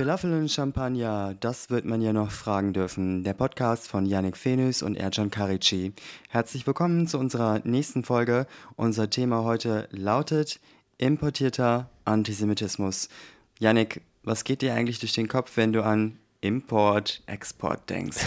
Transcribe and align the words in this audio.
Falafel 0.00 0.32
und 0.32 0.50
Champagner, 0.50 1.36
das 1.40 1.68
wird 1.68 1.84
man 1.84 2.00
ja 2.00 2.14
noch 2.14 2.30
fragen 2.30 2.72
dürfen. 2.72 3.22
Der 3.22 3.34
Podcast 3.34 3.86
von 3.86 4.06
Yannick 4.06 4.38
Fenus 4.38 4.80
und 4.80 4.96
Ercan 4.96 5.30
Karici. 5.30 5.92
Herzlich 6.30 6.66
willkommen 6.66 7.06
zu 7.06 7.18
unserer 7.18 7.60
nächsten 7.64 8.02
Folge. 8.02 8.46
Unser 8.76 9.10
Thema 9.10 9.44
heute 9.44 9.90
lautet 9.90 10.58
importierter 10.96 11.90
Antisemitismus. 12.06 13.10
Yannick, 13.58 14.00
was 14.22 14.44
geht 14.44 14.62
dir 14.62 14.72
eigentlich 14.72 15.00
durch 15.00 15.12
den 15.12 15.28
Kopf, 15.28 15.58
wenn 15.58 15.74
du 15.74 15.84
an 15.84 16.16
Import, 16.40 17.22
Export 17.26 17.90
denkst? 17.90 18.24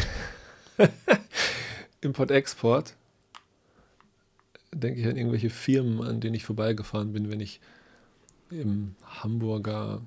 Import, 2.02 2.30
Export? 2.30 2.94
Denke 4.72 5.02
ich 5.02 5.08
an 5.08 5.18
irgendwelche 5.18 5.50
Firmen, 5.50 6.04
an 6.04 6.20
denen 6.22 6.36
ich 6.36 6.46
vorbeigefahren 6.46 7.14
bin, 7.14 7.32
wenn 7.32 7.40
ich 7.40 7.60
im 8.52 8.94
Hamburger 9.24 10.02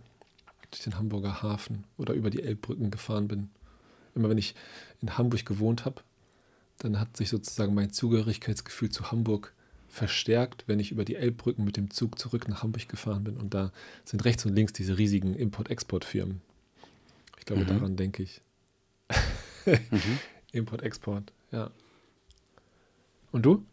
durch 0.77 0.85
den 0.85 0.99
Hamburger 0.99 1.43
Hafen 1.43 1.85
oder 1.97 2.13
über 2.13 2.29
die 2.29 2.43
Elbbrücken 2.43 2.91
gefahren 2.91 3.29
bin. 3.29 3.49
Immer 4.15 4.29
wenn 4.29 4.39
ich 4.39 4.55
in 5.01 5.17
Hamburg 5.17 5.47
gewohnt 5.47 5.87
habe, 5.87 6.03
dann 6.79 7.01
hat 7.01 7.17
sich 7.17 7.31
sozusagen 7.31 7.75
mein 7.75 7.91
Zugehörigkeitsgefühl 7.91 8.91
zu 8.91 9.11
Hamburg 9.11 9.55
verstärkt, 9.89 10.65
wenn 10.67 10.79
ich 10.79 10.93
über 10.93 11.07
die 11.07 11.15
Elbbrücken 11.15 11.65
mit 11.65 11.79
dem 11.79 11.91
Zug 11.91 12.19
zurück 12.19 12.49
nach 12.49 12.63
Hamburg 12.63 12.89
gefahren 12.89 13.25
bin. 13.25 13.39
Und 13.39 13.55
da 13.55 13.73
sind 14.05 14.25
rechts 14.25 14.45
und 14.45 14.55
links 14.55 14.75
diese 14.75 14.99
riesigen 14.99 15.35
Import-Export-Firmen. 15.35 16.43
Ich 17.39 17.47
glaube, 17.47 17.63
mhm. 17.63 17.69
daran 17.69 17.97
denke 17.97 18.23
ich. 18.23 18.43
mhm. 19.65 20.19
Import-Export, 20.53 21.33
ja. 21.53 21.71
Und 23.33 23.47
du? 23.47 23.65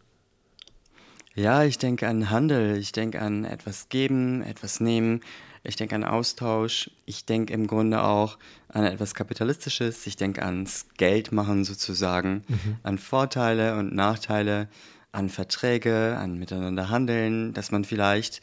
Ja, 1.35 1.63
ich 1.63 1.80
denke 1.80 2.08
an 2.08 2.30
Handel, 2.30 2.78
ich 2.78 2.91
denke 2.91 3.22
an 3.22 3.44
etwas 3.44 3.89
geben, 3.89 4.44
etwas 4.44 4.80
nehmen, 4.80 5.22
ich 5.64 5.75
denke 5.75 5.95
an 5.95 6.03
Austausch, 6.03 6.92
ich 7.06 7.25
denke 7.25 7.53
im 7.53 7.67
Grunde 7.67 8.03
auch 8.03 8.38
an 8.67 8.83
etwas 8.83 9.16
Kapitalistisches, 9.16 10.06
ich 10.08 10.17
denke 10.17 10.44
ans 10.44 10.88
Geldmachen 10.97 11.64
sozusagen, 11.64 12.44
mhm. 12.47 12.75
an 12.83 12.97
Vorteile 12.97 13.78
und 13.78 13.95
Nachteile, 13.95 14.67
an 15.11 15.30
Verträge, 15.30 16.17
an 16.17 16.38
miteinander 16.38 16.89
handeln, 16.89 17.53
dass 17.53 17.72
man 17.72 17.86
vielleicht 17.86 18.41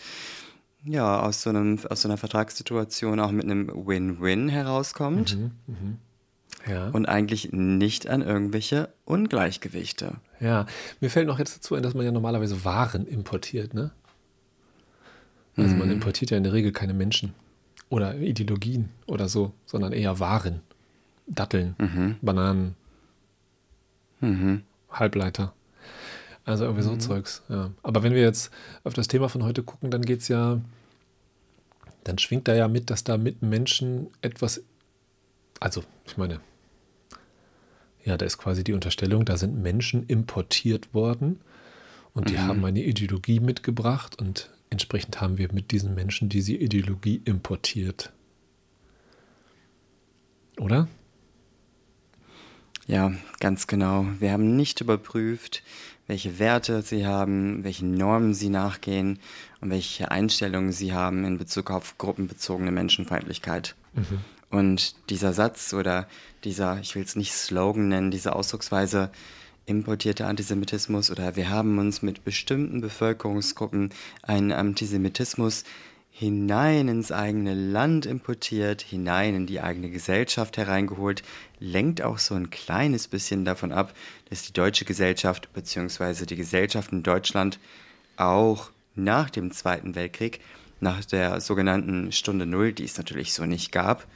ja 0.85 1.21
aus 1.21 1.43
so, 1.43 1.51
einem, 1.51 1.79
aus 1.91 2.03
so 2.03 2.09
einer 2.09 2.17
Vertragssituation 2.17 3.21
auch 3.21 3.33
mit 3.33 3.45
einem 3.45 3.69
Win-Win 3.69 4.49
herauskommt. 4.49 5.37
Mhm. 5.37 5.51
Mhm. 5.67 5.99
Ja. 6.69 6.89
Und 6.91 7.07
eigentlich 7.07 7.53
nicht 7.53 8.09
an 8.09 8.23
irgendwelche 8.23 8.91
Ungleichgewichte. 9.05 10.17
Ja, 10.41 10.67
mir 11.01 11.11
fällt 11.11 11.27
noch 11.27 11.39
jetzt 11.39 11.57
dazu 11.57 11.75
ein, 11.75 11.83
dass 11.83 11.95
man 11.95 12.05
ja 12.05 12.13
normalerweise 12.13 12.65
Waren 12.65 13.07
importiert, 13.07 13.73
ne? 13.73 13.93
Also 15.57 15.75
man 15.75 15.89
mhm. 15.89 15.95
importiert 15.95 16.31
ja 16.31 16.37
in 16.37 16.45
der 16.45 16.53
Regel 16.53 16.73
keine 16.73 16.95
Menschen 16.95 17.35
oder 17.89 18.17
Ideologien 18.17 18.89
oder 19.07 19.29
so, 19.29 19.53
sondern 19.67 19.93
eher 19.93 20.21
Waren. 20.21 20.61
Datteln, 21.27 21.77
mhm. 21.79 22.17
Bananen, 22.23 22.75
mhm. 24.21 24.63
Halbleiter. 24.91 25.55
Also 26.45 26.65
irgendwie 26.65 26.83
so 26.83 26.93
mhm. 26.93 27.01
Zeugs. 27.01 27.43
Ja. 27.49 27.71
Aber 27.83 28.03
wenn 28.03 28.15
wir 28.15 28.23
jetzt 28.23 28.51
auf 28.85 28.95
das 28.95 29.09
Thema 29.09 29.29
von 29.29 29.45
heute 29.45 29.63
gucken, 29.63 29.91
dann 29.91 30.03
geht 30.03 30.21
es 30.21 30.29
ja, 30.29 30.61
dann 32.05 32.19
schwingt 32.19 32.49
da 32.49 32.55
ja 32.55 32.67
mit, 32.67 32.91
dass 32.91 33.05
da 33.05 33.17
mit 33.17 33.43
Menschen 33.43 34.09
etwas, 34.23 34.63
also 35.61 35.85
ich 36.07 36.17
meine, 36.17 36.41
ja, 38.05 38.17
da 38.17 38.27
ist 38.27 38.39
quasi 38.39 38.65
die 38.65 38.73
Unterstellung, 38.73 39.25
da 39.25 39.37
sind 39.37 39.63
Menschen 39.63 40.07
importiert 40.07 40.95
worden 40.95 41.41
und 42.15 42.31
die 42.31 42.35
mhm. 42.35 42.47
haben 42.47 42.65
eine 42.65 42.83
Ideologie 42.83 43.41
mitgebracht 43.41 44.19
und 44.21 44.51
Entsprechend 44.71 45.21
haben 45.21 45.37
wir 45.37 45.53
mit 45.53 45.73
diesen 45.73 45.95
Menschen 45.95 46.29
diese 46.29 46.55
Ideologie 46.55 47.21
importiert. 47.25 48.13
Oder? 50.59 50.89
Ja, 52.87 53.13
ganz 53.41 53.67
genau. 53.67 54.07
Wir 54.19 54.33
haben 54.33 54.57
nicht 54.57 54.81
überprüft, 54.81 55.63
welche 56.07 56.39
Werte 56.39 56.83
sie 56.83 57.07
haben, 57.07 57.63
welchen 57.63 57.95
Normen 57.95 58.35
sie 58.35 58.49
nachgehen 58.49 59.21
und 59.61 59.71
welche 59.71 60.11
Einstellungen 60.11 60.73
sie 60.73 60.93
haben 60.93 61.25
in 61.25 61.39
Bezug 61.39 61.71
auf 61.71 61.99
gruppenbezogene 61.99 62.73
Menschenfeindlichkeit. 62.73 63.77
Mhm. 63.95 64.21
Und 64.51 65.11
dieser 65.11 65.33
Satz 65.33 65.73
oder 65.73 66.09
dieser, 66.43 66.81
ich 66.81 66.97
will 66.97 67.05
es 67.05 67.15
nicht 67.15 67.33
Slogan 67.33 67.89
nennen, 67.89 68.11
diese 68.11 68.35
Ausdrucksweise, 68.35 69.11
importierter 69.71 70.27
Antisemitismus 70.27 71.11
oder 71.11 71.37
wir 71.37 71.49
haben 71.49 71.79
uns 71.79 72.03
mit 72.03 72.25
bestimmten 72.25 72.81
Bevölkerungsgruppen 72.81 73.91
einen 74.23 74.53
Antisemitismus 74.53 75.65
hinein 76.11 76.89
ins 76.89 77.13
eigene 77.13 77.55
Land 77.55 78.05
importiert, 78.05 78.83
hinein 78.83 79.35
in 79.35 79.47
die 79.47 79.61
eigene 79.61 79.89
Gesellschaft 79.89 80.57
hereingeholt, 80.57 81.23
lenkt 81.61 82.03
auch 82.03 82.19
so 82.19 82.35
ein 82.35 82.51
kleines 82.51 83.07
bisschen 83.09 83.45
davon 83.45 83.71
ab, 83.71 83.95
dass 84.29 84.43
die 84.43 84.53
deutsche 84.53 84.85
Gesellschaft 84.85 85.53
bzw. 85.55 86.27
die 86.27 86.37
Gesellschaft 86.37 86.93
in 86.93 87.05
Deutschland 87.05 87.59
auch 88.17 88.71
nach 88.97 89.31
dem 89.31 89.53
Zweiten 89.53 89.95
Weltkrieg, 89.95 90.41
nach 90.81 91.05
der 91.05 91.41
sogenannten 91.41 92.11
Stunde 92.11 92.45
Null, 92.45 92.73
die 92.73 92.85
es 92.85 92.99
natürlich 92.99 93.33
so 93.33 93.47
nicht 93.47 93.71
gab, 93.71 94.07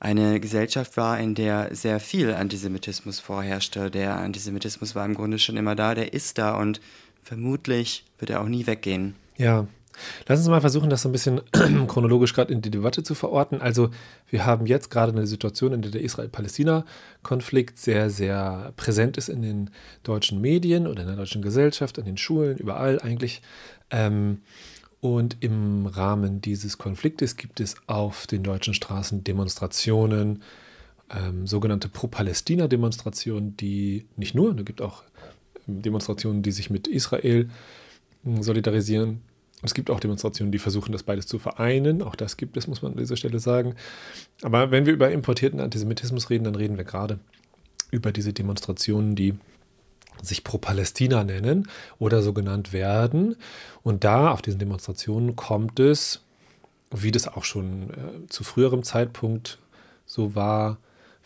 eine 0.00 0.40
Gesellschaft 0.40 0.96
war, 0.96 1.20
in 1.20 1.34
der 1.34 1.74
sehr 1.74 2.00
viel 2.00 2.32
Antisemitismus 2.32 3.20
vorherrschte. 3.20 3.90
Der 3.90 4.16
Antisemitismus 4.16 4.94
war 4.94 5.04
im 5.04 5.14
Grunde 5.14 5.38
schon 5.38 5.58
immer 5.58 5.76
da, 5.76 5.94
der 5.94 6.14
ist 6.14 6.38
da 6.38 6.56
und 6.56 6.80
vermutlich 7.22 8.04
wird 8.18 8.30
er 8.30 8.40
auch 8.40 8.48
nie 8.48 8.66
weggehen. 8.66 9.14
Ja. 9.36 9.66
Lass 10.26 10.38
uns 10.38 10.48
mal 10.48 10.62
versuchen, 10.62 10.88
das 10.88 11.02
so 11.02 11.10
ein 11.10 11.12
bisschen 11.12 11.42
chronologisch 11.86 12.32
gerade 12.32 12.52
in 12.52 12.62
die 12.62 12.70
Debatte 12.70 13.02
zu 13.02 13.14
verorten. 13.14 13.60
Also, 13.60 13.90
wir 14.30 14.46
haben 14.46 14.64
jetzt 14.64 14.90
gerade 14.90 15.12
eine 15.12 15.26
Situation, 15.26 15.74
in 15.74 15.82
der 15.82 15.90
der 15.90 16.00
Israel-Palästina-Konflikt 16.00 17.78
sehr, 17.78 18.08
sehr 18.08 18.72
präsent 18.76 19.18
ist 19.18 19.28
in 19.28 19.42
den 19.42 19.70
deutschen 20.02 20.40
Medien 20.40 20.86
oder 20.86 21.02
in 21.02 21.08
der 21.08 21.16
deutschen 21.16 21.42
Gesellschaft, 21.42 21.98
in 21.98 22.06
den 22.06 22.16
Schulen, 22.16 22.56
überall 22.56 23.00
eigentlich. 23.00 23.42
Ähm, 23.90 24.40
und 25.00 25.38
im 25.40 25.86
Rahmen 25.86 26.40
dieses 26.40 26.78
Konfliktes 26.78 27.36
gibt 27.36 27.60
es 27.60 27.76
auf 27.86 28.26
den 28.26 28.42
deutschen 28.42 28.74
Straßen 28.74 29.24
Demonstrationen, 29.24 30.42
ähm, 31.10 31.46
sogenannte 31.46 31.88
Pro-Palästina-Demonstrationen, 31.88 33.56
die 33.56 34.06
nicht 34.16 34.34
nur, 34.34 34.56
es 34.56 34.64
gibt 34.64 34.82
auch 34.82 35.02
ähm, 35.66 35.82
Demonstrationen, 35.82 36.42
die 36.42 36.52
sich 36.52 36.70
mit 36.70 36.86
Israel 36.86 37.48
hm, 38.24 38.42
solidarisieren. 38.42 39.22
Es 39.62 39.74
gibt 39.74 39.90
auch 39.90 40.00
Demonstrationen, 40.00 40.52
die 40.52 40.58
versuchen, 40.58 40.92
das 40.92 41.02
beides 41.02 41.26
zu 41.26 41.38
vereinen. 41.38 42.02
Auch 42.02 42.14
das 42.14 42.36
gibt 42.36 42.56
es, 42.56 42.66
muss 42.66 42.82
man 42.82 42.92
an 42.92 42.98
dieser 42.98 43.16
Stelle 43.16 43.40
sagen. 43.40 43.74
Aber 44.42 44.70
wenn 44.70 44.86
wir 44.86 44.92
über 44.92 45.10
importierten 45.10 45.60
Antisemitismus 45.60 46.30
reden, 46.30 46.44
dann 46.44 46.54
reden 46.54 46.78
wir 46.78 46.84
gerade 46.84 47.18
über 47.90 48.12
diese 48.12 48.32
Demonstrationen, 48.32 49.16
die 49.16 49.34
sich 50.22 50.44
Pro-Palästina 50.44 51.24
nennen 51.24 51.68
oder 51.98 52.22
so 52.22 52.32
genannt 52.32 52.72
werden. 52.72 53.36
Und 53.82 54.04
da 54.04 54.30
auf 54.30 54.42
diesen 54.42 54.58
Demonstrationen 54.58 55.36
kommt 55.36 55.80
es, 55.80 56.20
wie 56.90 57.10
das 57.10 57.28
auch 57.28 57.44
schon 57.44 57.90
äh, 57.90 58.28
zu 58.28 58.44
früherem 58.44 58.82
Zeitpunkt 58.82 59.58
so 60.06 60.34
war, 60.34 60.78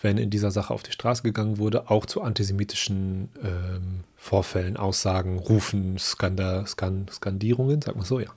wenn 0.03 0.19
in 0.19 0.29
dieser 0.29 0.51
Sache 0.51 0.73
auf 0.75 0.83
die 0.83 0.93
Straße 0.93 1.23
gegangen 1.23 1.59
wurde, 1.59 1.91
auch 1.91 2.05
zu 2.05 2.21
antisemitischen 2.21 3.31
ähm, 3.43 4.05
Vorfällen, 4.17 4.77
Aussagen, 4.77 5.39
Rufen, 5.39 5.99
Skanda, 5.99 6.67
Skan, 6.67 7.07
Skandierungen, 7.11 7.81
sagt 7.81 7.97
man 7.97 8.05
so, 8.05 8.21
ja. 8.21 8.29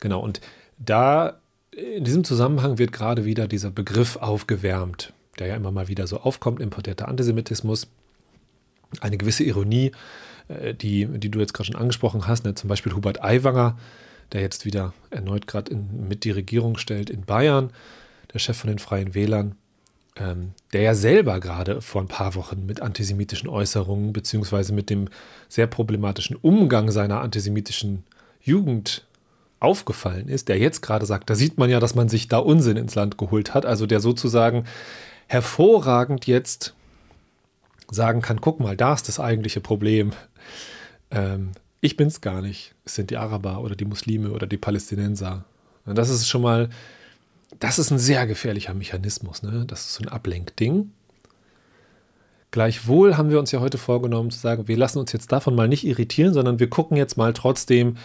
Genau, 0.00 0.20
und 0.20 0.40
da 0.78 1.38
in 1.72 2.04
diesem 2.04 2.24
Zusammenhang 2.24 2.78
wird 2.78 2.92
gerade 2.92 3.24
wieder 3.24 3.46
dieser 3.46 3.70
Begriff 3.70 4.16
aufgewärmt, 4.16 5.12
der 5.38 5.48
ja 5.48 5.56
immer 5.56 5.70
mal 5.70 5.88
wieder 5.88 6.06
so 6.06 6.20
aufkommt, 6.20 6.60
importierter 6.60 7.08
Antisemitismus 7.08 7.88
eine 9.00 9.18
gewisse 9.18 9.44
Ironie, 9.44 9.92
äh, 10.48 10.74
die, 10.74 11.06
die 11.06 11.30
du 11.30 11.40
jetzt 11.40 11.54
gerade 11.54 11.66
schon 11.66 11.80
angesprochen 11.80 12.26
hast. 12.26 12.44
Ne? 12.44 12.54
Zum 12.54 12.68
Beispiel 12.68 12.94
Hubert 12.94 13.22
Aiwanger, 13.22 13.78
der 14.32 14.42
jetzt 14.42 14.64
wieder 14.64 14.92
erneut 15.10 15.46
gerade 15.46 15.74
mit 15.74 16.24
die 16.24 16.30
Regierung 16.30 16.76
stellt 16.78 17.10
in 17.10 17.22
Bayern, 17.22 17.70
der 18.32 18.38
Chef 18.38 18.56
von 18.56 18.68
den 18.68 18.78
Freien 18.78 19.14
Wählern, 19.14 19.56
ähm, 20.16 20.52
der 20.72 20.82
ja 20.82 20.94
selber 20.94 21.40
gerade 21.40 21.80
vor 21.80 22.02
ein 22.02 22.08
paar 22.08 22.34
Wochen 22.34 22.66
mit 22.66 22.82
antisemitischen 22.82 23.48
Äußerungen 23.48 24.12
beziehungsweise 24.12 24.72
mit 24.72 24.90
dem 24.90 25.08
sehr 25.48 25.66
problematischen 25.66 26.36
Umgang 26.36 26.90
seiner 26.90 27.20
antisemitischen 27.20 28.04
Jugend 28.40 29.06
aufgefallen 29.60 30.28
ist, 30.28 30.48
der 30.48 30.58
jetzt 30.58 30.82
gerade 30.82 31.06
sagt, 31.06 31.30
da 31.30 31.34
sieht 31.34 31.58
man 31.58 31.68
ja, 31.70 31.80
dass 31.80 31.94
man 31.94 32.08
sich 32.08 32.28
da 32.28 32.38
Unsinn 32.38 32.76
ins 32.76 32.94
Land 32.94 33.18
geholt 33.18 33.54
hat, 33.54 33.66
also 33.66 33.86
der 33.86 34.00
sozusagen 34.00 34.64
hervorragend 35.26 36.26
jetzt 36.26 36.74
sagen 37.90 38.22
kann, 38.22 38.40
guck 38.40 38.60
mal, 38.60 38.76
da 38.76 38.94
ist 38.94 39.08
das 39.08 39.20
eigentliche 39.20 39.60
Problem. 39.60 40.12
Ähm, 41.10 41.52
ich 41.80 41.96
bin 41.96 42.08
es 42.08 42.20
gar 42.20 42.42
nicht. 42.42 42.74
Es 42.84 42.94
sind 42.94 43.10
die 43.10 43.16
Araber 43.16 43.60
oder 43.60 43.76
die 43.76 43.84
Muslime 43.84 44.30
oder 44.30 44.46
die 44.46 44.56
Palästinenser. 44.56 45.44
Und 45.86 45.96
das 45.96 46.10
ist 46.10 46.28
schon 46.28 46.42
mal, 46.42 46.68
das 47.60 47.78
ist 47.78 47.90
ein 47.90 47.98
sehr 47.98 48.26
gefährlicher 48.26 48.74
Mechanismus. 48.74 49.42
Ne? 49.42 49.64
Das 49.66 49.80
ist 49.80 49.94
so 49.94 50.02
ein 50.02 50.08
Ablenkding. 50.08 50.90
Gleichwohl 52.50 53.16
haben 53.16 53.30
wir 53.30 53.38
uns 53.38 53.52
ja 53.52 53.60
heute 53.60 53.78
vorgenommen 53.78 54.30
zu 54.30 54.38
sagen, 54.38 54.68
wir 54.68 54.76
lassen 54.76 54.98
uns 54.98 55.12
jetzt 55.12 55.32
davon 55.32 55.54
mal 55.54 55.68
nicht 55.68 55.84
irritieren, 55.84 56.32
sondern 56.32 56.58
wir 56.58 56.70
gucken 56.70 56.96
jetzt 56.96 57.16
mal 57.16 57.34
trotzdem, 57.34 57.96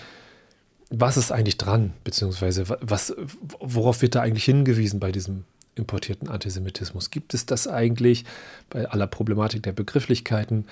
was 0.89 1.18
ist 1.18 1.31
eigentlich 1.31 1.57
dran, 1.57 1.94
beziehungsweise 2.03 2.65
was, 2.81 3.15
worauf 3.59 4.01
wird 4.01 4.15
da 4.15 4.21
eigentlich 4.21 4.44
hingewiesen 4.44 5.00
bei 5.00 5.12
diesem 5.12 5.45
importierten 5.75 6.29
Antisemitismus? 6.29 7.09
Gibt 7.09 7.33
es 7.33 7.45
das 7.45 7.67
eigentlich 7.67 8.25
bei 8.69 8.87
aller 8.89 9.07
Problematik 9.07 9.63
der 9.63 9.71
Begrifflichkeiten? 9.71 10.65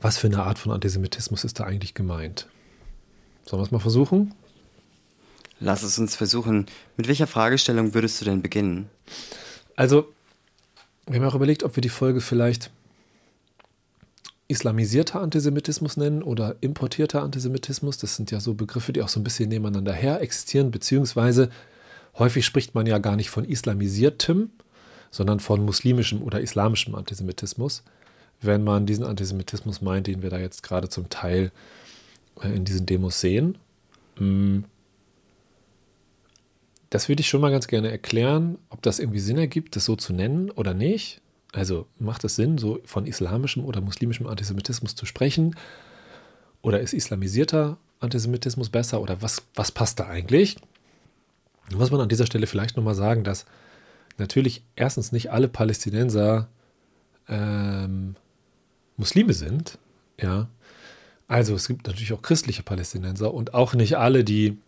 Was 0.00 0.18
für 0.18 0.28
eine 0.28 0.42
Art 0.42 0.58
von 0.58 0.72
Antisemitismus 0.72 1.44
ist 1.44 1.60
da 1.60 1.64
eigentlich 1.64 1.94
gemeint? 1.94 2.48
Sollen 3.44 3.60
wir 3.60 3.66
es 3.66 3.72
mal 3.72 3.78
versuchen? 3.78 4.34
Lass 5.60 5.82
es 5.82 5.98
uns 5.98 6.14
versuchen. 6.14 6.66
Mit 6.96 7.08
welcher 7.08 7.26
Fragestellung 7.26 7.94
würdest 7.94 8.20
du 8.20 8.24
denn 8.24 8.42
beginnen? 8.42 8.88
Also, 9.74 10.12
wir 11.06 11.20
haben 11.20 11.26
auch 11.26 11.34
überlegt, 11.34 11.64
ob 11.64 11.76
wir 11.76 11.80
die 11.80 11.88
Folge 11.88 12.20
vielleicht 12.20 12.70
islamisierter 14.46 15.20
Antisemitismus 15.20 15.96
nennen 15.96 16.22
oder 16.22 16.56
importierter 16.60 17.22
Antisemitismus. 17.22 17.98
Das 17.98 18.16
sind 18.16 18.30
ja 18.30 18.40
so 18.40 18.54
Begriffe, 18.54 18.92
die 18.92 19.02
auch 19.02 19.08
so 19.08 19.20
ein 19.20 19.24
bisschen 19.24 19.48
nebeneinander 19.48 19.92
her 19.92 20.20
existieren, 20.20 20.70
beziehungsweise 20.70 21.50
häufig 22.18 22.44
spricht 22.44 22.74
man 22.74 22.86
ja 22.86 22.98
gar 22.98 23.16
nicht 23.16 23.30
von 23.30 23.44
islamisiertem, 23.44 24.50
sondern 25.10 25.40
von 25.40 25.64
muslimischem 25.64 26.22
oder 26.22 26.40
islamischem 26.40 26.94
Antisemitismus, 26.94 27.82
wenn 28.40 28.62
man 28.62 28.86
diesen 28.86 29.04
Antisemitismus 29.04 29.80
meint, 29.80 30.06
den 30.06 30.22
wir 30.22 30.30
da 30.30 30.38
jetzt 30.38 30.62
gerade 30.62 30.88
zum 30.88 31.08
Teil 31.08 31.50
äh, 32.42 32.48
in 32.48 32.64
diesen 32.64 32.86
Demos 32.86 33.20
sehen. 33.20 33.58
Mm. 34.18 34.60
Das 36.90 37.08
würde 37.08 37.20
ich 37.20 37.28
schon 37.28 37.42
mal 37.42 37.50
ganz 37.50 37.66
gerne 37.66 37.90
erklären, 37.90 38.56
ob 38.70 38.80
das 38.80 38.98
irgendwie 38.98 39.18
Sinn 39.20 39.36
ergibt, 39.36 39.76
das 39.76 39.84
so 39.84 39.94
zu 39.94 40.14
nennen 40.14 40.50
oder 40.50 40.72
nicht. 40.72 41.20
Also 41.52 41.86
macht 41.98 42.24
es 42.24 42.36
Sinn, 42.36 42.56
so 42.56 42.80
von 42.84 43.06
islamischem 43.06 43.64
oder 43.64 43.82
muslimischem 43.82 44.26
Antisemitismus 44.26 44.94
zu 44.94 45.04
sprechen? 45.04 45.54
Oder 46.62 46.80
ist 46.80 46.94
islamisierter 46.94 47.76
Antisemitismus 48.00 48.70
besser? 48.70 49.02
Oder 49.02 49.20
was, 49.20 49.42
was 49.54 49.70
passt 49.70 50.00
da 50.00 50.06
eigentlich? 50.06 50.56
Muss 51.74 51.90
man 51.90 52.00
an 52.00 52.08
dieser 52.08 52.26
Stelle 52.26 52.46
vielleicht 52.46 52.76
nochmal 52.76 52.94
sagen, 52.94 53.24
dass 53.24 53.44
natürlich 54.16 54.62
erstens 54.76 55.12
nicht 55.12 55.30
alle 55.30 55.48
Palästinenser 55.48 56.48
ähm, 57.28 58.16
Muslime 58.96 59.32
sind. 59.32 59.78
Ja. 60.20 60.48
Also 61.26 61.54
es 61.54 61.68
gibt 61.68 61.86
natürlich 61.86 62.12
auch 62.12 62.22
christliche 62.22 62.62
Palästinenser 62.62 63.32
und 63.32 63.54
auch 63.54 63.74
nicht 63.74 63.98
alle, 63.98 64.24
die 64.24 64.58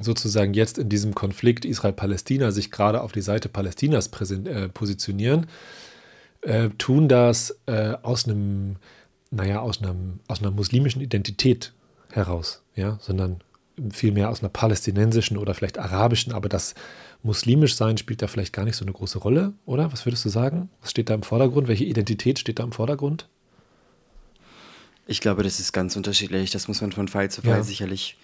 sozusagen 0.00 0.54
jetzt 0.54 0.78
in 0.78 0.88
diesem 0.88 1.14
Konflikt 1.14 1.64
Israel-Palästina 1.64 2.52
sich 2.52 2.70
gerade 2.70 3.02
auf 3.02 3.12
die 3.12 3.22
Seite 3.22 3.48
Palästinas 3.48 4.08
äh, 4.08 4.68
positionieren, 4.68 5.46
äh, 6.42 6.68
tun 6.78 7.08
das 7.08 7.58
äh, 7.66 7.94
aus 8.02 8.26
einem, 8.26 8.76
naja, 9.30 9.60
aus, 9.60 9.82
einem, 9.82 10.20
aus 10.28 10.40
einer 10.40 10.52
muslimischen 10.52 11.02
Identität 11.02 11.72
heraus, 12.10 12.62
ja, 12.76 12.98
sondern 13.00 13.40
vielmehr 13.92 14.30
aus 14.30 14.40
einer 14.40 14.48
palästinensischen 14.48 15.36
oder 15.36 15.54
vielleicht 15.54 15.78
arabischen, 15.78 16.32
aber 16.32 16.48
das 16.48 16.74
muslimisch 17.22 17.76
sein 17.76 17.98
spielt 17.98 18.22
da 18.22 18.26
vielleicht 18.26 18.52
gar 18.52 18.64
nicht 18.64 18.76
so 18.76 18.84
eine 18.84 18.92
große 18.92 19.18
Rolle, 19.18 19.54
oder? 19.66 19.92
Was 19.92 20.06
würdest 20.06 20.24
du 20.24 20.28
sagen? 20.28 20.70
Was 20.80 20.90
steht 20.90 21.10
da 21.10 21.14
im 21.14 21.22
Vordergrund? 21.22 21.68
Welche 21.68 21.84
Identität 21.84 22.38
steht 22.38 22.58
da 22.58 22.64
im 22.64 22.72
Vordergrund? 22.72 23.28
Ich 25.06 25.20
glaube, 25.20 25.42
das 25.42 25.58
ist 25.58 25.72
ganz 25.72 25.96
unterschiedlich. 25.96 26.50
Das 26.50 26.68
muss 26.68 26.80
man 26.80 26.92
von 26.92 27.08
Fall 27.08 27.30
zu 27.30 27.42
Fall 27.42 27.58
ja. 27.58 27.62
sicherlich 27.62 28.16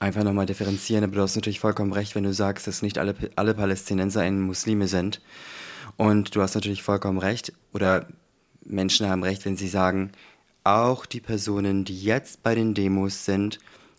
einfach 0.00 0.24
nochmal 0.24 0.46
differenzieren. 0.46 1.04
Aber 1.04 1.14
du 1.14 1.22
hast 1.22 1.36
natürlich 1.36 1.60
vollkommen 1.60 1.92
recht, 1.92 2.14
wenn 2.14 2.24
du 2.24 2.32
sagst, 2.32 2.66
dass 2.66 2.82
nicht 2.82 2.98
alle, 2.98 3.14
alle 3.36 3.54
Palästinenser 3.54 4.28
Muslime 4.30 4.88
sind. 4.88 5.20
Und 5.96 6.34
du 6.34 6.42
hast 6.42 6.54
natürlich 6.54 6.82
vollkommen 6.82 7.18
recht, 7.18 7.52
oder 7.72 8.08
Menschen 8.64 9.08
haben 9.08 9.22
recht, 9.22 9.44
wenn 9.44 9.56
sie 9.56 9.68
sagen, 9.68 10.10
auch 10.64 11.06
die 11.06 11.20
Personen, 11.20 11.84
die 11.84 12.02
jetzt 12.02 12.42
bei 12.42 12.54
den 12.54 12.74
Demos 12.74 13.24
sind, 13.24 13.58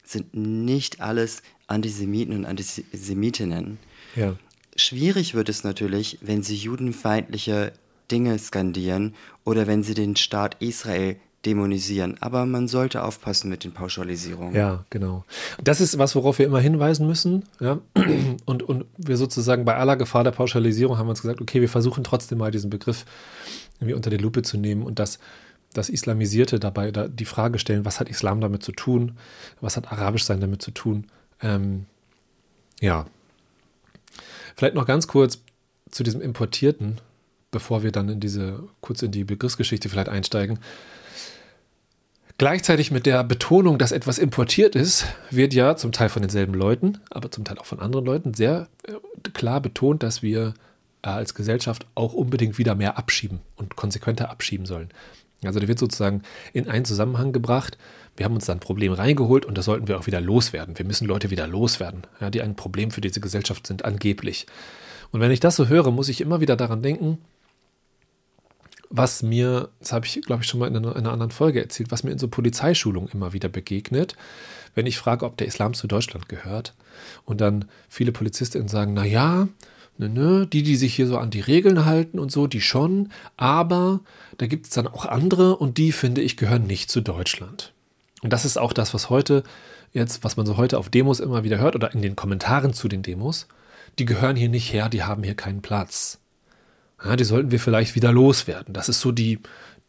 sind 0.10 0.34
nicht 0.34 1.02
alles 1.02 1.42
Antisemiten 1.68 2.36
und 2.36 2.46
Antisemitinnen. 2.46 3.78
Ja. 4.16 4.36
Schwierig 4.76 5.34
wird 5.34 5.50
es 5.50 5.64
natürlich, 5.64 6.20
wenn 6.22 6.44
sie 6.44 6.56
judenfeindliche 6.56 7.72
Dinge 8.12 8.38
skandieren 8.40 9.16
oder 9.44 9.68
wenn 9.68 9.84
sie 9.84 9.94
den 9.94 10.16
Staat 10.16 10.58
Israel 10.60 11.16
dämonisieren. 11.46 12.18
Aber 12.22 12.46
man 12.46 12.68
sollte 12.68 13.04
aufpassen 13.04 13.50
mit 13.50 13.64
den 13.64 13.72
Pauschalisierungen. 13.72 14.56
Ja, 14.56 14.84
genau. 14.90 15.24
Das 15.64 15.80
ist 15.80 15.98
was, 15.98 16.16
worauf 16.16 16.40
wir 16.40 16.46
immer 16.46 16.60
hinweisen 16.60 17.08
müssen. 17.08 17.44
Ja? 17.60 17.80
Und, 18.46 18.64
und 18.64 18.86
wir 18.98 19.18
sozusagen 19.18 19.66
bei 19.66 19.76
aller 19.76 19.96
Gefahr 19.96 20.24
der 20.24 20.32
Pauschalisierung 20.32 20.98
haben 20.98 21.10
uns 21.10 21.22
gesagt, 21.22 21.42
okay, 21.42 21.62
wir 21.62 21.70
versuchen 21.70 22.04
trotzdem 22.04 22.38
mal 22.38 22.52
diesen 22.52 22.70
Begriff 22.70 23.06
irgendwie 23.80 23.96
unter 23.96 24.10
die 24.10 24.18
Lupe 24.18 24.42
zu 24.42 24.58
nehmen 24.58 24.84
und 24.84 25.00
das, 25.00 25.20
das 25.78 25.90
Islamisierte 25.90 26.60
dabei 26.60 26.92
da 26.92 27.08
die 27.08 27.26
Frage 27.26 27.60
stellen, 27.60 27.86
was 27.86 28.00
hat 28.00 28.10
Islam 28.10 28.42
damit 28.42 28.64
zu 28.64 28.72
tun? 28.72 29.18
Was 29.62 29.78
hat 29.78 29.92
Arabisch 29.92 30.24
sein 30.24 30.42
damit 30.42 30.62
zu 30.62 30.72
tun? 30.72 31.08
Ähm, 31.42 31.86
ja. 32.80 33.06
Vielleicht 34.56 34.76
noch 34.76 34.86
ganz 34.86 35.08
kurz 35.08 35.40
zu 35.92 36.04
diesem 36.04 36.22
Importierten, 36.22 37.00
bevor 37.52 37.84
wir 37.84 37.92
dann 37.92 38.10
in 38.10 38.20
diese, 38.20 38.64
kurz 38.82 39.02
in 39.02 39.12
die 39.12 39.24
Begriffsgeschichte 39.24 39.90
vielleicht 39.90 40.10
einsteigen. 40.10 40.60
Gleichzeitig 42.38 42.92
mit 42.92 43.06
der 43.06 43.24
Betonung, 43.24 43.78
dass 43.78 43.94
etwas 43.94 44.18
importiert 44.18 44.76
ist, 44.76 45.06
wird 45.30 45.54
ja 45.54 45.78
zum 45.78 45.94
Teil 45.94 46.10
von 46.10 46.22
denselben 46.22 46.54
Leuten, 46.54 47.00
aber 47.10 47.32
zum 47.32 47.46
Teil 47.46 47.58
auch 47.58 47.66
von 47.66 47.80
anderen 47.80 48.06
Leuten 48.06 48.34
sehr 48.34 48.68
äh, 48.84 48.94
klar 49.30 49.62
betont, 49.62 50.04
dass 50.04 50.22
wir 50.22 50.54
äh, 51.02 51.08
als 51.08 51.34
Gesellschaft 51.34 51.86
auch 51.96 52.14
unbedingt 52.14 52.58
wieder 52.58 52.76
mehr 52.76 52.98
abschieben 52.98 53.40
und 53.56 53.78
konsequenter 53.78 54.30
abschieben 54.30 54.66
sollen. 54.66 54.90
Also 55.48 55.60
da 55.60 55.68
wird 55.68 55.80
sozusagen 55.80 56.22
in 56.54 56.68
einen 56.68 56.86
Zusammenhang 56.86 57.32
gebracht, 57.32 57.78
wir 58.18 58.26
haben 58.26 58.36
uns 58.36 58.46
da 58.46 58.54
ein 58.54 58.60
Problem 58.60 58.94
reingeholt 58.94 59.46
und 59.46 59.58
das 59.58 59.66
sollten 59.66 59.88
wir 59.88 60.00
auch 60.00 60.08
wieder 60.08 60.22
loswerden. 60.22 60.78
Wir 60.78 60.86
müssen 60.86 61.08
Leute 61.08 61.32
wieder 61.32 61.48
loswerden, 61.48 62.04
ja, 62.22 62.30
die 62.30 62.42
ein 62.42 62.56
Problem 62.56 62.92
für 62.92 63.02
diese 63.02 63.20
Gesellschaft 63.20 63.68
sind, 63.68 63.84
angeblich. 63.84 64.46
Und 65.12 65.20
wenn 65.20 65.32
ich 65.32 65.40
das 65.40 65.56
so 65.56 65.68
höre, 65.68 65.92
muss 65.92 66.10
ich 66.10 66.22
immer 66.22 66.42
wieder 66.42 66.56
daran 66.56 66.82
denken, 66.82 67.18
was 68.90 69.24
mir, 69.24 69.70
das 69.80 69.92
habe 69.92 70.06
ich, 70.06 70.22
glaube 70.22 70.44
ich, 70.44 70.50
schon 70.50 70.60
mal 70.60 70.68
in 70.68 70.78
einer, 70.78 70.92
in 70.92 71.00
einer, 71.00 71.12
anderen 71.12 71.32
Folge 71.32 71.62
erzählt, 71.62 71.92
was 71.92 72.04
mir 72.04 72.12
in 72.12 72.20
so 72.20 72.28
Polizeischulungen 72.28 73.10
immer 73.12 73.34
wieder 73.34 73.50
begegnet, 73.50 74.16
wenn 74.74 74.86
ich 74.86 74.98
frage, 74.98 75.26
ob 75.26 75.38
der 75.38 75.48
Islam 75.48 75.74
zu 75.74 75.88
Deutschland 75.88 76.30
gehört. 76.30 76.74
Und 77.26 77.42
dann 77.42 77.66
viele 77.90 78.12
Polizistinnen 78.12 78.68
sagen, 78.68 78.94
na 78.94 79.06
ja, 79.06 79.48
ne, 79.98 80.10
ne, 80.10 80.48
die, 80.48 80.64
die 80.64 80.76
sich 80.76 80.96
hier 80.96 81.08
so 81.08 81.18
an 81.18 81.30
die 81.30 81.42
Regeln 81.42 81.86
halten 81.86 82.20
und 82.20 82.32
so, 82.32 82.48
die 82.48 82.62
schon, 82.62 83.10
aber 83.38 84.02
da 84.38 84.48
gibt 84.48 84.66
es 84.68 84.72
dann 84.72 84.88
auch 84.88 85.06
andere 85.06 85.58
und 85.58 85.78
die, 85.78 85.92
finde 85.92 86.22
ich, 86.22 86.38
gehören 86.38 86.68
nicht 86.68 86.90
zu 86.90 87.02
Deutschland. 87.02 87.74
Und 88.22 88.34
das 88.34 88.46
ist 88.46 88.58
auch 88.58 88.74
das, 88.74 88.94
was 88.94 89.10
heute 89.10 89.44
jetzt, 89.94 90.24
was 90.24 90.38
man 90.38 90.46
so 90.46 90.58
heute 90.58 90.78
auf 90.78 90.90
Demos 90.90 91.20
immer 91.20 91.44
wieder 91.44 91.58
hört 91.58 91.76
oder 91.76 91.94
in 91.94 92.02
den 92.02 92.16
Kommentaren 92.16 92.74
zu 92.74 92.88
den 92.88 93.02
Demos, 93.02 93.48
die 93.98 94.06
gehören 94.06 94.36
hier 94.36 94.50
nicht 94.50 94.74
her, 94.74 94.90
die 94.90 95.04
haben 95.04 95.24
hier 95.24 95.36
keinen 95.36 95.62
Platz. 95.62 96.20
Ja, 97.04 97.16
die 97.16 97.24
sollten 97.24 97.52
wir 97.52 97.60
vielleicht 97.60 97.96
wieder 97.96 98.12
loswerden. 98.12 98.74
Das 98.74 98.90
ist 98.90 99.00
so 99.00 99.12
die, 99.12 99.40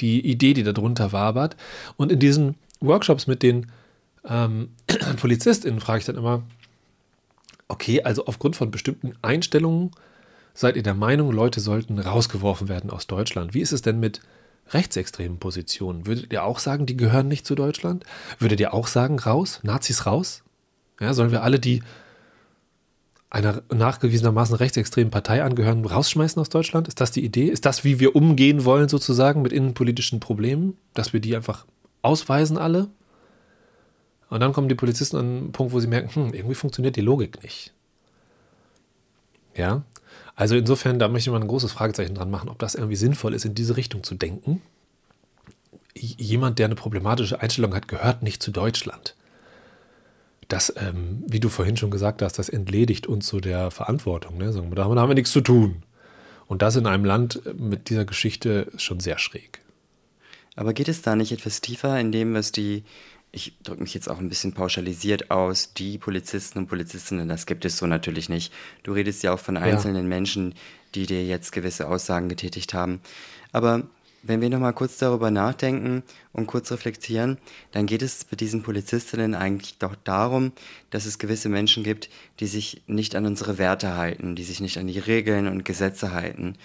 die 0.01 0.25
Idee, 0.25 0.55
die 0.55 0.63
darunter 0.63 1.13
wabert. 1.13 1.57
Und 1.97 2.13
in 2.13 2.19
diesen 2.19 2.55
Workshops 2.81 3.27
mit 3.27 3.43
den 3.43 3.67
ähm, 4.29 4.71
PolizistInnen 5.17 5.81
frage 5.81 6.01
ich 6.01 6.05
dann 6.05 6.17
immer, 6.17 6.43
okay, 7.69 8.03
also 8.03 8.27
aufgrund 8.27 8.57
von 8.57 8.71
bestimmten 8.71 9.15
Einstellungen 9.23 9.91
seid 10.55 10.77
ihr 10.77 10.83
der 10.83 10.95
Meinung, 10.95 11.33
Leute 11.33 11.61
sollten 11.61 11.99
rausgeworfen 11.99 12.69
werden 12.69 12.91
aus 12.91 13.07
Deutschland. 13.07 13.55
Wie 13.55 13.61
ist 13.61 13.73
es 13.73 13.83
denn 13.83 14.01
mit 14.01 14.21
rechtsextremen 14.71 15.39
Positionen? 15.39 16.07
Würdet 16.07 16.33
ihr 16.33 16.45
auch 16.45 16.59
sagen, 16.59 16.87
die 16.87 16.97
gehören 16.97 17.29
nicht 17.29 17.47
zu 17.47 17.55
Deutschland? 17.55 18.05
Würdet 18.39 18.61
ihr 18.61 18.75
auch 18.75 18.87
sagen, 18.87 19.19
raus, 19.19 19.61
Nazis 19.63 20.07
raus? 20.07 20.43
Ja, 21.01 21.13
sollen 21.13 21.31
wir 21.31 21.43
alle, 21.43 21.61
die 21.61 21.83
einer 23.29 23.63
nachgewiesenermaßen 23.73 24.57
rechtsextremen 24.57 25.11
Partei 25.11 25.43
angehören, 25.43 25.85
rausschmeißen 25.85 26.41
aus 26.41 26.49
Deutschland? 26.49 26.89
Ist 26.89 27.01
das 27.01 27.11
die 27.11 27.25
Idee? 27.25 27.47
Ist 27.47 27.67
das, 27.67 27.85
wie 27.85 28.01
wir 28.01 28.17
umgehen 28.17 28.65
wollen, 28.65 28.89
sozusagen 28.89 29.43
mit 29.43 29.53
innenpolitischen 29.53 30.21
Problemen? 30.21 30.77
Dass 30.95 31.13
wir 31.13 31.21
die 31.21 31.37
einfach 31.37 31.67
ausweisen, 32.03 32.57
alle? 32.57 32.89
Und 34.29 34.41
dann 34.41 34.53
kommen 34.53 34.69
die 34.69 34.75
Polizisten 34.75 35.17
an 35.17 35.25
einen 35.25 35.53
Punkt, 35.53 35.73
wo 35.73 35.81
sie 35.81 35.87
merken, 35.87 36.15
hm, 36.15 36.35
irgendwie 36.35 36.55
funktioniert 36.55 36.97
die 36.97 37.01
Logik 37.01 37.43
nicht. 37.43 37.73
Ja, 39.55 39.83
also 40.35 40.57
insofern, 40.57 40.99
da 40.99 41.09
möchte 41.09 41.31
ich 41.31 41.33
mal 41.33 41.41
ein 41.41 41.49
großes 41.49 41.73
Fragezeichen 41.73 42.15
dran 42.15 42.31
machen, 42.31 42.49
ob 42.49 42.59
das 42.59 42.75
irgendwie 42.75 42.97
sinnvoll 42.97 43.35
ist, 43.35 43.45
in 43.45 43.55
diese 43.55 43.77
Richtung 43.77 44.03
zu 44.03 44.15
denken. 44.15 44.61
Jemand, 45.95 46.59
der 46.59 46.67
eine 46.67 46.75
problematische 46.75 47.41
Einstellung 47.41 47.75
hat, 47.75 47.89
gehört 47.89 48.23
nicht 48.23 48.43
zu 48.43 48.51
Deutschland 48.51 49.15
das, 50.49 50.73
ähm, 50.77 51.25
wie 51.27 51.41
du 51.41 51.49
vorhin 51.49 51.77
schon 51.77 51.91
gesagt 51.91 52.23
hast, 52.23 52.39
das 52.39 52.49
entledigt 52.49 53.07
uns 53.07 53.27
so 53.27 53.41
der 53.41 53.71
Verantwortung. 53.71 54.39
Ne? 54.39 54.53
Sagen 54.53 54.71
wir, 54.71 54.77
damit 54.77 54.99
haben 54.99 55.11
wir 55.11 55.15
nichts 55.15 55.33
zu 55.33 55.41
tun. 55.41 55.83
Und 56.47 56.63
das 56.63 56.77
in 56.77 56.87
einem 56.87 57.05
Land 57.05 57.41
mit 57.59 57.91
dieser 57.91 58.05
Geschichte 58.05 58.71
ist 58.73 58.83
schon 58.83 59.01
sehr 59.01 59.19
schräg. 59.19 59.61
Aber 60.55 60.73
geht 60.73 60.89
es 60.89 61.03
da 61.03 61.17
nicht 61.17 61.33
etwas 61.33 61.61
tiefer 61.61 61.99
in 61.99 62.13
dem, 62.13 62.35
was 62.35 62.53
die, 62.53 62.85
ich 63.33 63.53
drücke 63.63 63.83
mich 63.83 63.95
jetzt 63.95 64.09
auch 64.09 64.19
ein 64.19 64.29
bisschen 64.29 64.53
pauschalisiert 64.53 65.31
aus, 65.31 65.75
die 65.75 65.99
Polizisten 65.99 66.61
und 66.61 66.67
Polizistinnen, 66.69 67.29
das 67.29 67.47
gibt 67.47 67.65
es 67.65 67.77
so 67.79 67.87
natürlich 67.87 68.29
nicht. 68.29 68.53
Du 68.83 68.93
redest 68.93 69.23
ja 69.23 69.33
auch 69.35 69.39
von 69.39 69.57
einzelnen 69.57 70.05
ja. 70.05 70.09
Menschen, 70.09 70.55
die 70.95 71.07
dir 71.07 71.25
jetzt 71.25 71.53
gewisse 71.53 71.89
Aussagen 71.89 72.29
getätigt 72.29 72.73
haben. 72.73 73.01
Aber 73.53 73.83
wenn 74.23 74.41
wir 74.41 74.51
nochmal 74.51 74.73
kurz 74.73 74.99
darüber 74.99 75.31
nachdenken 75.31 76.03
und 76.33 76.47
kurz 76.47 76.73
reflektieren, 76.73 77.39
dann 77.71 77.87
geht 77.87 78.03
es 78.03 78.25
bei 78.25 78.37
diesen 78.37 78.63
Polizistinnen 78.63 79.35
eigentlich 79.35 79.79
doch 79.79 79.95
darum, 80.03 80.53
dass 80.91 81.07
es 81.07 81.19
gewisse 81.19 81.49
Menschen 81.49 81.85
gibt, 81.85 82.09
die 82.41 82.47
sich 82.47 82.83
nicht 82.87 83.15
an 83.15 83.27
unsere 83.27 83.59
Werte 83.59 83.95
halten, 83.95 84.35
die 84.35 84.45
sich 84.45 84.61
nicht 84.61 84.79
an 84.79 84.89
die 84.89 84.99
Regeln 84.99 85.47
und 85.47 85.65
Gesetze 85.65 86.13
halten. 86.13 86.57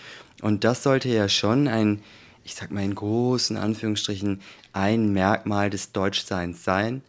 Und 0.42 0.64
das 0.64 0.82
sollte 0.82 1.10
ja 1.10 1.30
schon 1.30 1.68
ein, 1.68 2.02
ich 2.44 2.56
sag 2.56 2.72
mal 2.72 2.84
in 2.84 2.96
großen 2.96 3.58
Anführungsstrichen, 3.58 4.42
ein 4.74 5.12
Merkmal 5.14 5.70
des 5.70 5.92
Deutschseins 5.92 6.64
sein, 6.64 7.02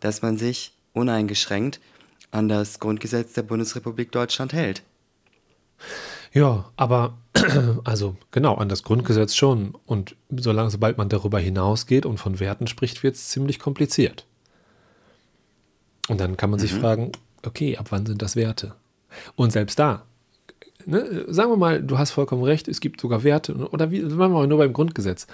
dass 0.00 0.22
man 0.22 0.36
sich 0.36 0.72
uneingeschränkt 0.92 1.80
an 2.30 2.48
das 2.48 2.80
Grundgesetz 2.80 3.32
der 3.32 3.42
Bundesrepublik 3.42 4.12
Deutschland 4.12 4.52
hält. 4.52 4.82
Ja, 6.32 6.70
aber 6.76 7.16
also 7.84 8.16
genau, 8.32 8.56
an 8.56 8.68
das 8.68 8.82
Grundgesetz 8.82 9.34
schon. 9.34 9.76
Und 9.86 10.16
solange, 10.30 10.70
sobald 10.70 10.98
man 10.98 11.08
darüber 11.08 11.38
hinausgeht 11.38 12.06
und 12.06 12.18
von 12.18 12.40
Werten 12.40 12.66
spricht, 12.66 13.02
wird 13.02 13.14
es 13.14 13.28
ziemlich 13.28 13.58
kompliziert. 13.58 14.26
Und 16.08 16.20
dann 16.20 16.36
kann 16.36 16.50
man 16.50 16.58
sich 16.58 16.74
mhm. 16.74 16.80
fragen, 16.80 17.12
okay, 17.46 17.76
ab 17.76 17.86
wann 17.90 18.04
sind 18.04 18.20
das 18.20 18.36
Werte? 18.36 18.74
Und 19.36 19.52
selbst 19.52 19.78
da, 19.78 20.04
ne, 20.86 21.24
sagen 21.28 21.50
wir 21.50 21.56
mal, 21.56 21.82
du 21.82 21.98
hast 21.98 22.10
vollkommen 22.10 22.42
recht, 22.42 22.68
es 22.68 22.80
gibt 22.80 23.00
sogar 23.00 23.24
Werte, 23.24 23.54
oder 23.54 23.90
wie, 23.90 24.00
machen 24.00 24.18
wir 24.18 24.28
mal 24.28 24.46
nur 24.46 24.58
beim 24.58 24.72
Grundgesetz. 24.72 25.26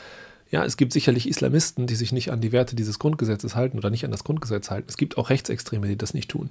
Ja, 0.50 0.64
es 0.64 0.76
gibt 0.76 0.92
sicherlich 0.92 1.28
Islamisten, 1.28 1.86
die 1.86 1.94
sich 1.94 2.12
nicht 2.12 2.32
an 2.32 2.40
die 2.40 2.52
Werte 2.52 2.74
dieses 2.74 2.98
Grundgesetzes 2.98 3.54
halten 3.54 3.78
oder 3.78 3.90
nicht 3.90 4.04
an 4.04 4.10
das 4.10 4.24
Grundgesetz 4.24 4.70
halten. 4.70 4.88
Es 4.88 4.96
gibt 4.96 5.16
auch 5.16 5.30
Rechtsextreme, 5.30 5.86
die 5.86 5.96
das 5.96 6.12
nicht 6.12 6.28
tun 6.28 6.50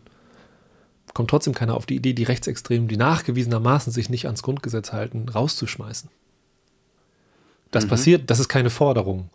kommt 1.13 1.29
trotzdem 1.29 1.53
keiner 1.53 1.75
auf 1.75 1.85
die 1.85 1.95
Idee, 1.95 2.13
die 2.13 2.23
Rechtsextremen, 2.23 2.87
die 2.87 2.97
nachgewiesenermaßen 2.97 3.91
sich 3.91 4.09
nicht 4.09 4.25
ans 4.25 4.43
Grundgesetz 4.43 4.91
halten, 4.91 5.29
rauszuschmeißen. 5.29 6.09
Das 7.71 7.85
mhm. 7.85 7.89
passiert, 7.89 8.29
das 8.29 8.39
ist 8.39 8.49
keine 8.49 8.69
Forderung. 8.69 9.29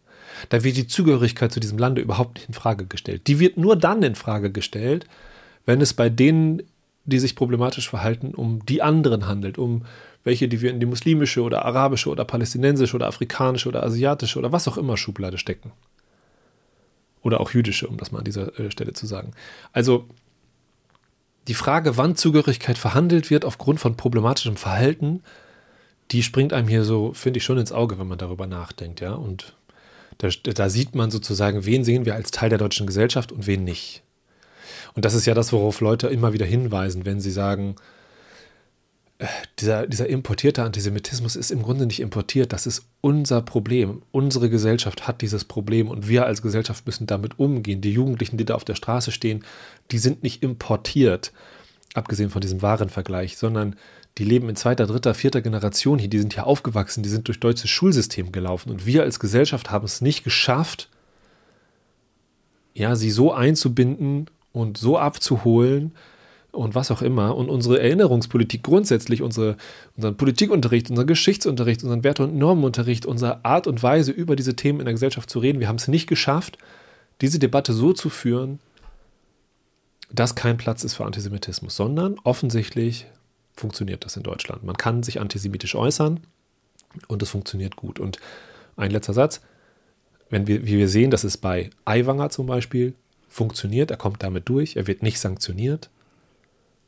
Da 0.49 0.65
wird 0.65 0.77
die 0.77 0.87
Zugehörigkeit 0.87 1.53
zu 1.53 1.61
diesem 1.61 1.79
Lande 1.79 2.03
überhaupt 2.03 2.35
nicht 2.35 2.49
in 2.49 2.55
Frage 2.55 2.87
gestellt. 2.87 3.27
Die 3.27 3.39
wird 3.39 3.57
nur 3.57 3.77
dann 3.77 4.03
in 4.03 4.15
Frage 4.15 4.51
gestellt, 4.51 5.07
wenn 5.65 5.81
es 5.81 5.95
bei 5.95 6.09
denen, 6.11 6.63
die 7.05 7.19
sich 7.19 7.37
problematisch 7.37 7.89
verhalten, 7.89 8.35
um 8.35 8.65
die 8.65 8.83
anderen 8.83 9.27
handelt, 9.27 9.59
um 9.59 9.85
welche, 10.23 10.49
die 10.49 10.63
wir 10.63 10.71
in 10.71 10.81
die 10.81 10.87
muslimische 10.87 11.43
oder 11.43 11.65
arabische 11.65 12.09
oder 12.09 12.25
palästinensische 12.25 12.97
oder 12.97 13.07
afrikanische 13.07 13.69
oder 13.69 13.83
asiatische 13.83 14.39
oder 14.39 14.53
was 14.53 14.67
auch 14.67 14.79
immer 14.79 14.97
Schublade 14.97 15.39
stecken. 15.39 15.73
Oder 17.23 17.41
auch 17.41 17.53
jüdische, 17.53 17.89
um 17.89 17.97
das 17.97 18.11
mal 18.11 18.19
an 18.19 18.25
dieser 18.25 18.59
äh, 18.59 18.71
Stelle 18.71 18.95
zu 18.95 19.07
sagen. 19.07 19.33
Also 19.73 20.09
die 21.47 21.55
Frage, 21.55 21.97
wann 21.97 22.17
Zugehörigkeit 22.17 22.79
verhandelt 22.79 23.31
wird 23.31 23.45
aufgrund 23.45 23.81
von 23.81 23.97
problematischem 23.97 24.57
Verhalten, 24.57 25.23
die 26.11 26.23
springt 26.23 26.53
einem 26.53 26.69
hier 26.69 26.85
so, 26.85 27.13
finde 27.13 27.39
ich, 27.39 27.45
schon 27.45 27.59
ins 27.59 27.73
Auge, 27.73 27.99
wenn 27.99 28.09
man 28.09 28.19
darüber 28.19 28.47
nachdenkt, 28.47 29.01
ja. 29.01 29.15
Und 29.15 29.55
da, 30.19 30.29
da, 30.29 30.69
sieht 30.69 30.95
man 30.95 31.11
sozusagen, 31.11 31.67
wen 31.67 31.85
sehen 31.85 32.05
wir 32.05 32.15
als 32.15 32.31
Teil 32.31 32.49
der 32.49 32.59
deutschen 32.59 32.87
Gesellschaft 32.87 33.33
und 33.33 33.47
wen 33.47 33.65
nicht. 33.65 34.04
Und 34.95 35.05
das 35.05 35.15
ist 35.15 35.27
ja 35.27 35.35
das, 35.35 35.53
worauf 35.53 35.81
Leute 35.81 36.09
immer 36.09 36.33
wieder 36.33 36.47
hinweisen, 36.47 37.05
wenn 37.05 37.21
sie 37.21 37.33
sagen, 37.33 37.77
dieser, 39.59 39.87
dieser 39.87 40.09
importierte 40.09 40.63
Antisemitismus 40.63 41.37
ist 41.37 41.51
im 41.51 41.63
Grunde 41.63 41.87
nicht 41.87 42.01
importiert. 42.01 42.53
Das 42.53 42.67
ist 42.67 42.87
unser 43.01 43.43
Problem. 43.43 44.03
Unsere 44.13 44.51
Gesellschaft 44.51 45.07
hat 45.07 45.21
dieses 45.21 45.45
Problem 45.45 45.89
und 45.89 46.09
wir 46.09 46.27
als 46.27 46.43
Gesellschaft 46.43 46.87
müssen 46.87 47.07
damit 47.07 47.39
umgehen. 47.39 47.81
Die 47.81 47.93
Jugendlichen, 47.93 48.37
die 48.37 48.45
da 48.45 48.55
auf 48.55 48.65
der 48.65 48.75
Straße 48.75 49.13
stehen, 49.13 49.45
die 49.91 49.99
sind 49.99 50.23
nicht 50.23 50.43
importiert, 50.43 51.33
abgesehen 51.95 52.31
von 52.31 52.41
diesem 52.41 52.63
Warenvergleich, 52.63 53.37
sondern 53.37 53.77
die 54.19 54.25
leben 54.25 54.49
in 54.49 54.57
zweiter, 54.57 54.87
dritter, 54.87 55.15
vierter 55.15 55.43
Generation 55.43 55.99
hier. 55.99 56.09
Die 56.09 56.19
sind 56.19 56.35
hier 56.35 56.47
aufgewachsen, 56.47 57.03
die 57.03 57.09
sind 57.09 57.29
durch 57.29 57.41
deutsches 57.41 57.71
Schulsystem 57.71 58.33
gelaufen 58.33 58.71
und 58.71 58.87
wir 58.87 59.03
als 59.03 59.21
Gesellschaft 59.21 59.71
haben 59.71 59.85
es 59.85 60.01
nicht 60.01 60.25
geschafft, 60.25 60.89
ja, 62.77 62.97
sie 62.97 63.13
so 63.13 63.33
einzubinden 63.33 64.27
und 64.55 64.79
so 64.79 64.97
abzuholen, 64.97 65.93
und 66.55 66.75
was 66.75 66.91
auch 66.91 67.03
immer 67.03 67.37
und 67.37 67.51
unsere 67.51 67.81
Erinnerungspolitik 67.81 68.63
grundsätzlich, 68.63 69.23
unsere, 69.23 69.57
unseren 69.97 70.17
Politikunterricht, 70.17 70.89
unseren 70.89 71.07
Geschichtsunterricht, 71.07 71.83
unseren 71.83 72.05
Werte- 72.05 72.25
und 72.25 72.37
Normenunterricht, 72.37 73.07
unsere 73.07 73.45
Art 73.45 73.67
und 73.67 73.83
Weise, 73.83 74.13
über 74.13 74.37
diese 74.37 74.57
Themen 74.57 74.81
in 74.81 74.87
der 74.87 74.95
Gesellschaft 74.95 75.29
zu 75.29 75.41
reden, 75.41 75.61
wir 75.61 75.69
haben 75.69 75.77
es 75.77 75.89
nicht 75.89 76.07
geschafft, 76.07 76.59
diese 77.21 77.39
Debatte 77.39 77.73
so 77.73 77.93
zu 77.93 78.09
führen, 78.09 78.61
dass 80.13 80.35
kein 80.35 80.57
Platz 80.57 80.85
ist 80.85 80.95
für 80.95 81.05
Antisemitismus, 81.05 81.75
sondern 81.75 82.17
offensichtlich 82.23 83.07
funktioniert 83.57 84.05
das 84.05 84.17
in 84.17 84.23
Deutschland. 84.23 84.65
Man 84.65 84.77
kann 84.77 85.03
sich 85.03 85.21
antisemitisch 85.21 85.75
äußern 85.75 86.21
und 87.09 87.23
es 87.23 87.31
funktioniert 87.31 87.77
gut. 87.77 87.99
Und 87.99 88.19
ein 88.77 88.91
letzter 88.91 89.13
Satz, 89.13 89.41
wenn 90.31 90.47
wir, 90.47 90.67
wie 90.67 90.79
wir 90.79 90.89
sehen, 90.89 91.11
dass 91.11 91.25
es 91.25 91.37
bei 91.37 91.71
Aiwanger 91.85 92.31
zum 92.31 92.47
Beispiel 92.47 92.95
funktioniert, 93.35 93.91
er 93.91 93.97
kommt 93.97 94.23
damit 94.23 94.49
durch, 94.49 94.77
er 94.77 94.87
wird 94.87 95.03
nicht 95.03 95.19
sanktioniert, 95.19 95.91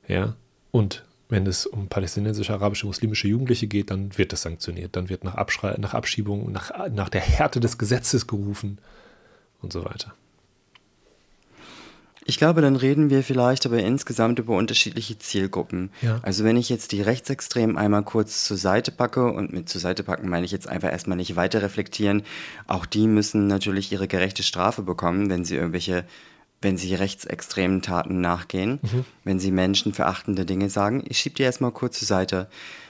ja, 0.06 0.36
und 0.70 1.04
wenn 1.28 1.44
es 1.46 1.66
um 1.66 1.88
palästinensische, 1.88 2.52
arabische, 2.52 2.86
muslimische 2.86 3.26
Jugendliche 3.26 3.66
geht, 3.66 3.90
dann 3.90 4.16
wird 4.16 4.32
das 4.32 4.42
sanktioniert. 4.42 4.94
Dann 4.94 5.08
wird 5.08 5.24
nach, 5.24 5.34
Abschrei 5.34 5.74
nach 5.78 5.92
Abschiebung, 5.92 6.52
nach, 6.52 6.70
nach 6.90 7.08
der 7.08 7.20
Härte 7.20 7.58
des 7.58 7.78
Gesetzes 7.78 8.28
gerufen 8.28 8.78
und 9.60 9.72
so 9.72 9.84
weiter. 9.84 10.14
Ich 12.28 12.38
glaube, 12.38 12.60
dann 12.60 12.74
reden 12.74 13.08
wir 13.08 13.22
vielleicht 13.22 13.66
aber 13.66 13.78
insgesamt 13.78 14.40
über 14.40 14.56
unterschiedliche 14.56 15.16
Zielgruppen. 15.16 15.90
Ja. 16.02 16.18
Also 16.22 16.42
wenn 16.42 16.56
ich 16.56 16.68
jetzt 16.68 16.90
die 16.90 17.00
Rechtsextremen 17.00 17.76
einmal 17.76 18.02
kurz 18.02 18.44
zur 18.44 18.56
Seite 18.56 18.90
packe 18.90 19.32
und 19.32 19.52
mit 19.52 19.68
zur 19.68 19.80
Seite 19.80 20.02
packen 20.02 20.28
meine 20.28 20.44
ich 20.44 20.50
jetzt 20.50 20.68
einfach 20.68 20.90
erstmal 20.90 21.16
nicht 21.16 21.36
weiter 21.36 21.62
reflektieren, 21.62 22.22
auch 22.66 22.84
die 22.84 23.06
müssen 23.06 23.46
natürlich 23.46 23.92
ihre 23.92 24.08
gerechte 24.08 24.42
Strafe 24.42 24.82
bekommen, 24.82 25.30
wenn 25.30 25.44
sie 25.44 25.54
irgendwelche 25.54 26.04
wenn 26.66 26.76
sie 26.76 26.96
rechtsextremen 26.96 27.80
Taten 27.80 28.20
nachgehen, 28.20 28.80
mhm. 28.82 29.04
wenn 29.22 29.38
sie 29.38 29.52
menschenverachtende 29.52 30.44
Dinge 30.44 30.68
sagen. 30.68 31.04
Ich 31.08 31.18
schiebe 31.18 31.36
die 31.36 31.44
erstmal 31.44 31.70
kurz 31.70 32.00
zur 32.00 32.08
Seite. 32.08 32.48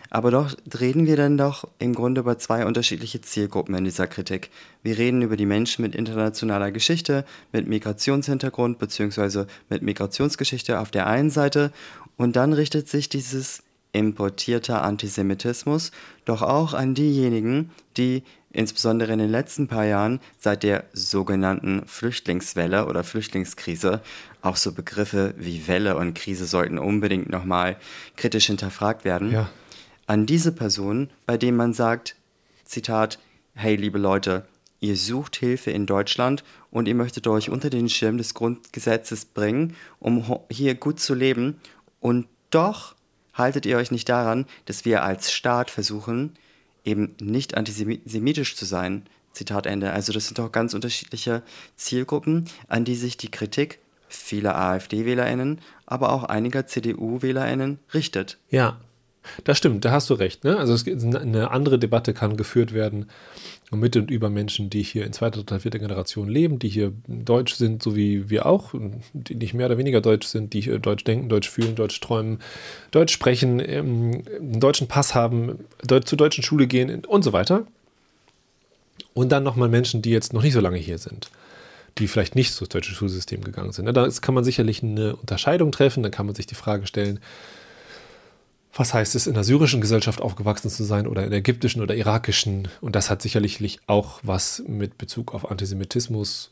Aber 0.08 0.30
doch 0.30 0.56
reden 0.80 1.04
wir 1.06 1.16
dann 1.16 1.36
doch 1.36 1.68
im 1.78 1.94
Grunde 1.94 2.22
über 2.22 2.38
zwei 2.38 2.64
unterschiedliche 2.64 3.20
Zielgruppen 3.20 3.74
in 3.74 3.84
dieser 3.84 4.06
Kritik. 4.06 4.48
Wir 4.82 4.96
reden 4.96 5.20
über 5.20 5.36
die 5.36 5.44
Menschen 5.44 5.82
mit 5.82 5.94
internationaler 5.94 6.70
Geschichte, 6.70 7.26
mit 7.52 7.68
Migrationshintergrund 7.68 8.78
bzw. 8.78 9.44
mit 9.68 9.82
Migrationsgeschichte 9.82 10.80
auf 10.80 10.90
der 10.90 11.06
einen 11.06 11.28
Seite 11.28 11.70
und 12.16 12.34
dann 12.34 12.54
richtet 12.54 12.88
sich 12.88 13.10
dieses 13.10 13.62
importierter 13.92 14.80
Antisemitismus 14.82 15.90
doch 16.24 16.40
auch 16.40 16.72
an 16.72 16.94
diejenigen, 16.94 17.72
die 17.98 18.22
insbesondere 18.56 19.12
in 19.12 19.18
den 19.18 19.30
letzten 19.30 19.68
paar 19.68 19.84
Jahren 19.84 20.18
seit 20.38 20.62
der 20.62 20.84
sogenannten 20.94 21.86
Flüchtlingswelle 21.86 22.86
oder 22.86 23.04
Flüchtlingskrise, 23.04 24.00
auch 24.40 24.56
so 24.56 24.72
Begriffe 24.72 25.34
wie 25.36 25.68
Welle 25.68 25.96
und 25.96 26.14
Krise 26.14 26.46
sollten 26.46 26.78
unbedingt 26.78 27.28
nochmal 27.28 27.76
kritisch 28.16 28.46
hinterfragt 28.46 29.04
werden, 29.04 29.30
ja. 29.30 29.50
an 30.06 30.24
diese 30.24 30.52
Personen, 30.52 31.10
bei 31.26 31.36
denen 31.36 31.58
man 31.58 31.74
sagt, 31.74 32.16
Zitat, 32.64 33.18
hey 33.54 33.76
liebe 33.76 33.98
Leute, 33.98 34.46
ihr 34.80 34.96
sucht 34.96 35.36
Hilfe 35.36 35.70
in 35.70 35.84
Deutschland 35.84 36.42
und 36.70 36.88
ihr 36.88 36.94
möchtet 36.94 37.26
euch 37.26 37.50
unter 37.50 37.68
den 37.68 37.90
Schirm 37.90 38.16
des 38.16 38.32
Grundgesetzes 38.32 39.26
bringen, 39.26 39.76
um 39.98 40.40
hier 40.50 40.74
gut 40.76 40.98
zu 40.98 41.12
leben. 41.12 41.60
Und 42.00 42.26
doch 42.50 42.94
haltet 43.34 43.66
ihr 43.66 43.76
euch 43.76 43.90
nicht 43.90 44.08
daran, 44.08 44.46
dass 44.64 44.86
wir 44.86 45.02
als 45.02 45.30
Staat 45.30 45.70
versuchen, 45.70 46.38
eben 46.86 47.14
nicht 47.20 47.56
antisemitisch 47.56 48.56
zu 48.56 48.64
sein. 48.64 49.02
Zitat 49.32 49.66
Ende. 49.66 49.92
Also 49.92 50.12
das 50.14 50.26
sind 50.26 50.38
doch 50.38 50.50
ganz 50.50 50.72
unterschiedliche 50.72 51.42
Zielgruppen, 51.76 52.46
an 52.68 52.84
die 52.84 52.94
sich 52.94 53.18
die 53.18 53.30
Kritik 53.30 53.80
vieler 54.08 54.56
AfD-WählerInnen, 54.56 55.60
aber 55.84 56.10
auch 56.12 56.24
einiger 56.24 56.66
CDU-WählerInnen 56.66 57.78
richtet. 57.92 58.38
Ja, 58.48 58.80
das 59.44 59.58
stimmt, 59.58 59.84
da 59.84 59.90
hast 59.90 60.10
du 60.10 60.14
recht. 60.14 60.44
Ne? 60.44 60.56
Also 60.58 60.74
es, 60.74 60.86
eine 60.86 61.50
andere 61.50 61.78
Debatte 61.78 62.14
kann 62.14 62.36
geführt 62.36 62.72
werden 62.72 63.06
mit 63.70 63.96
und 63.96 64.10
über 64.10 64.30
Menschen, 64.30 64.70
die 64.70 64.82
hier 64.82 65.04
in 65.04 65.12
zweiter, 65.12 65.38
dritter, 65.38 65.60
vierter 65.60 65.78
Generation 65.78 66.28
leben, 66.28 66.58
die 66.58 66.68
hier 66.68 66.92
deutsch 67.08 67.54
sind, 67.54 67.82
so 67.82 67.96
wie 67.96 68.30
wir 68.30 68.46
auch, 68.46 68.74
die 69.12 69.34
nicht 69.34 69.54
mehr 69.54 69.66
oder 69.66 69.78
weniger 69.78 70.00
deutsch 70.00 70.26
sind, 70.26 70.52
die 70.52 70.60
hier 70.60 70.78
deutsch 70.78 71.04
denken, 71.04 71.28
deutsch 71.28 71.50
fühlen, 71.50 71.74
deutsch 71.74 72.00
träumen, 72.00 72.38
deutsch 72.92 73.12
sprechen, 73.12 73.60
ähm, 73.60 74.22
einen 74.38 74.60
deutschen 74.60 74.86
Pass 74.86 75.14
haben, 75.14 75.58
zur 75.86 76.18
deutschen 76.18 76.44
Schule 76.44 76.66
gehen 76.66 77.04
und 77.04 77.22
so 77.22 77.32
weiter. 77.32 77.66
Und 79.14 79.32
dann 79.32 79.42
nochmal 79.42 79.68
Menschen, 79.68 80.02
die 80.02 80.10
jetzt 80.10 80.32
noch 80.32 80.42
nicht 80.42 80.52
so 80.52 80.60
lange 80.60 80.76
hier 80.76 80.98
sind 80.98 81.30
die 81.98 82.08
vielleicht 82.08 82.34
nicht 82.34 82.52
so 82.52 82.66
deutsche 82.66 82.92
Schulsystem 82.92 83.42
gegangen 83.42 83.72
sind. 83.72 83.86
Da 83.86 84.08
kann 84.20 84.34
man 84.34 84.44
sicherlich 84.44 84.82
eine 84.82 85.16
Unterscheidung 85.16 85.72
treffen, 85.72 86.02
dann 86.02 86.12
kann 86.12 86.26
man 86.26 86.34
sich 86.34 86.46
die 86.46 86.54
Frage 86.54 86.86
stellen, 86.86 87.20
was 88.78 88.94
heißt 88.94 89.14
es, 89.14 89.26
in 89.26 89.34
der 89.34 89.44
syrischen 89.44 89.80
Gesellschaft 89.80 90.20
aufgewachsen 90.20 90.70
zu 90.70 90.84
sein 90.84 91.06
oder 91.06 91.24
in 91.24 91.30
der 91.30 91.38
ägyptischen 91.38 91.82
oder 91.82 91.94
irakischen. 91.94 92.68
Und 92.80 92.96
das 92.96 93.10
hat 93.10 93.22
sicherlich 93.22 93.80
auch 93.86 94.20
was 94.22 94.62
mit 94.66 94.98
Bezug 94.98 95.34
auf 95.34 95.50
Antisemitismus. 95.50 96.50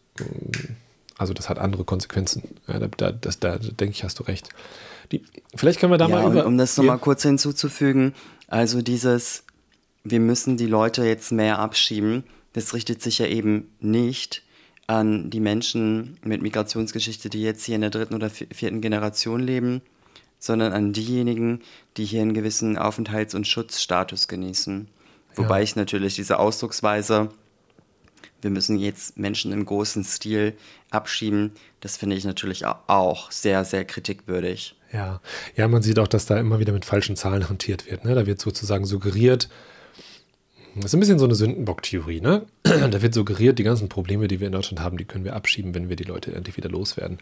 Also 1.18 1.34
das 1.34 1.48
hat 1.48 1.58
andere 1.58 1.84
Konsequenzen. 1.84 2.42
Ja, 2.66 2.78
da, 2.78 2.88
da, 2.88 3.12
das, 3.12 3.38
da, 3.38 3.58
denke 3.58 3.94
ich, 3.94 4.04
hast 4.04 4.18
du 4.18 4.24
recht. 4.24 4.48
Die, 5.12 5.22
vielleicht 5.54 5.80
können 5.80 5.92
wir 5.92 5.98
da 5.98 6.08
ja, 6.08 6.16
mal 6.16 6.30
über. 6.30 6.46
Um 6.46 6.58
das 6.58 6.76
nochmal 6.76 6.98
kurz 6.98 7.22
hinzuzufügen, 7.22 8.14
also 8.48 8.82
dieses, 8.82 9.44
wir 10.02 10.20
müssen 10.20 10.56
die 10.56 10.66
Leute 10.66 11.04
jetzt 11.04 11.30
mehr 11.32 11.58
abschieben, 11.58 12.24
das 12.52 12.74
richtet 12.74 13.02
sich 13.02 13.18
ja 13.18 13.26
eben 13.26 13.70
nicht 13.80 14.42
an 14.86 15.30
die 15.30 15.40
Menschen 15.40 16.18
mit 16.22 16.42
Migrationsgeschichte, 16.42 17.30
die 17.30 17.42
jetzt 17.42 17.64
hier 17.64 17.74
in 17.74 17.80
der 17.80 17.90
dritten 17.90 18.14
oder 18.14 18.30
vierten 18.30 18.80
Generation 18.80 19.40
leben, 19.40 19.82
sondern 20.44 20.74
an 20.74 20.92
diejenigen, 20.92 21.62
die 21.96 22.04
hier 22.04 22.20
einen 22.20 22.34
gewissen 22.34 22.76
Aufenthalts- 22.76 23.34
und 23.34 23.46
Schutzstatus 23.46 24.28
genießen. 24.28 24.88
Wobei 25.36 25.58
ja. 25.58 25.62
ich 25.62 25.74
natürlich 25.74 26.16
diese 26.16 26.38
Ausdrucksweise, 26.38 27.30
wir 28.42 28.50
müssen 28.50 28.78
jetzt 28.78 29.16
Menschen 29.18 29.52
im 29.52 29.64
großen 29.64 30.04
Stil 30.04 30.52
abschieben, 30.90 31.52
das 31.80 31.96
finde 31.96 32.16
ich 32.16 32.26
natürlich 32.26 32.66
auch 32.66 33.30
sehr, 33.30 33.64
sehr 33.64 33.86
kritikwürdig. 33.86 34.76
Ja. 34.92 35.22
ja, 35.56 35.66
man 35.66 35.82
sieht 35.82 35.98
auch, 35.98 36.08
dass 36.08 36.26
da 36.26 36.38
immer 36.38 36.58
wieder 36.58 36.74
mit 36.74 36.84
falschen 36.84 37.16
Zahlen 37.16 37.48
hantiert 37.48 37.90
wird. 37.90 38.04
Ne? 38.04 38.14
Da 38.14 38.26
wird 38.26 38.38
sozusagen 38.38 38.84
suggeriert, 38.84 39.48
das 40.76 40.86
ist 40.86 40.94
ein 40.94 41.00
bisschen 41.00 41.18
so 41.20 41.24
eine 41.24 41.36
Sündenbock-Theorie, 41.36 42.20
ne? 42.20 42.46
Da 42.64 43.00
wird 43.00 43.14
suggeriert, 43.14 43.58
die 43.58 43.62
ganzen 43.62 43.88
Probleme, 43.88 44.26
die 44.26 44.40
wir 44.40 44.48
in 44.48 44.52
Deutschland 44.52 44.80
haben, 44.80 44.96
die 44.96 45.04
können 45.04 45.24
wir 45.24 45.36
abschieben, 45.36 45.74
wenn 45.74 45.88
wir 45.88 45.96
die 45.96 46.04
Leute 46.04 46.34
endlich 46.34 46.56
wieder 46.56 46.68
loswerden. 46.68 47.18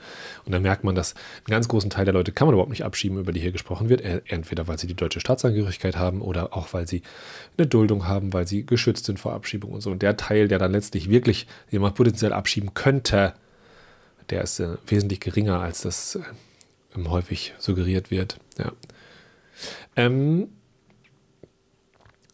Und 0.46 0.52
dann 0.52 0.62
merkt 0.62 0.84
man, 0.84 0.94
dass 0.94 1.14
einen 1.14 1.50
ganz 1.50 1.68
großen 1.68 1.90
Teil 1.90 2.06
der 2.06 2.14
Leute 2.14 2.32
kann 2.32 2.46
man 2.46 2.54
überhaupt 2.54 2.70
nicht 2.70 2.84
abschieben, 2.84 3.18
über 3.18 3.32
die 3.32 3.40
hier 3.40 3.52
gesprochen 3.52 3.88
wird. 3.90 4.00
Entweder 4.00 4.68
weil 4.68 4.78
sie 4.78 4.86
die 4.86 4.94
deutsche 4.94 5.20
Staatsangehörigkeit 5.20 5.96
haben 5.96 6.22
oder 6.22 6.56
auch 6.56 6.72
weil 6.72 6.88
sie 6.88 7.02
eine 7.58 7.66
Duldung 7.66 8.06
haben, 8.06 8.32
weil 8.32 8.46
sie 8.46 8.64
geschützt 8.64 9.04
sind 9.04 9.20
vor 9.20 9.34
Abschiebung 9.34 9.72
und 9.72 9.82
so. 9.82 9.90
Und 9.90 10.00
der 10.02 10.16
Teil, 10.16 10.48
der 10.48 10.58
dann 10.58 10.72
letztlich 10.72 11.10
wirklich 11.10 11.46
jemand 11.70 11.94
potenziell 11.94 12.32
abschieben 12.32 12.72
könnte, 12.72 13.34
der 14.30 14.42
ist 14.42 14.60
äh, 14.60 14.76
wesentlich 14.86 15.20
geringer, 15.20 15.60
als 15.60 15.82
das 15.82 16.16
äh, 16.16 17.04
häufig 17.08 17.52
suggeriert 17.58 18.10
wird. 18.10 18.38
Ja. 18.58 18.72
Ähm, 19.96 20.48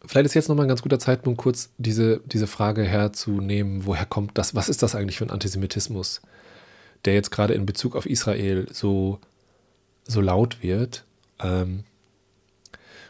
Vielleicht 0.09 0.25
ist 0.25 0.33
jetzt 0.33 0.49
nochmal 0.49 0.65
ein 0.65 0.69
ganz 0.69 0.81
guter 0.81 0.97
Zeitpunkt, 0.97 1.39
kurz 1.39 1.69
diese, 1.77 2.19
diese 2.25 2.47
Frage 2.47 2.81
herzunehmen, 2.81 3.85
woher 3.85 4.07
kommt 4.07 4.39
das, 4.39 4.55
was 4.55 4.67
ist 4.67 4.81
das 4.81 4.95
eigentlich 4.95 5.19
für 5.19 5.25
ein 5.25 5.29
Antisemitismus, 5.29 6.21
der 7.05 7.13
jetzt 7.13 7.29
gerade 7.29 7.53
in 7.53 7.67
Bezug 7.67 7.95
auf 7.95 8.07
Israel 8.07 8.65
so, 8.71 9.19
so 10.05 10.19
laut 10.19 10.63
wird. 10.63 11.05
Ähm, 11.39 11.83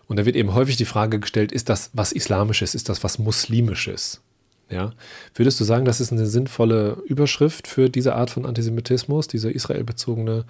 und 0.09 0.19
da 0.19 0.25
wird 0.25 0.35
eben 0.35 0.53
häufig 0.53 0.75
die 0.75 0.83
Frage 0.83 1.21
gestellt, 1.21 1.53
ist 1.53 1.69
das 1.69 1.89
was 1.93 2.11
Islamisches, 2.11 2.75
ist 2.75 2.89
das 2.89 3.01
was 3.01 3.17
Muslimisches? 3.17 4.19
Ja? 4.69 4.91
Würdest 5.33 5.57
du 5.61 5.63
sagen, 5.63 5.85
das 5.85 6.01
ist 6.01 6.11
eine 6.11 6.25
sinnvolle 6.25 7.01
Überschrift 7.05 7.69
für 7.69 7.89
diese 7.89 8.13
Art 8.13 8.29
von 8.29 8.45
Antisemitismus, 8.45 9.29
dieser 9.29 9.55
israelbezogene 9.55 10.43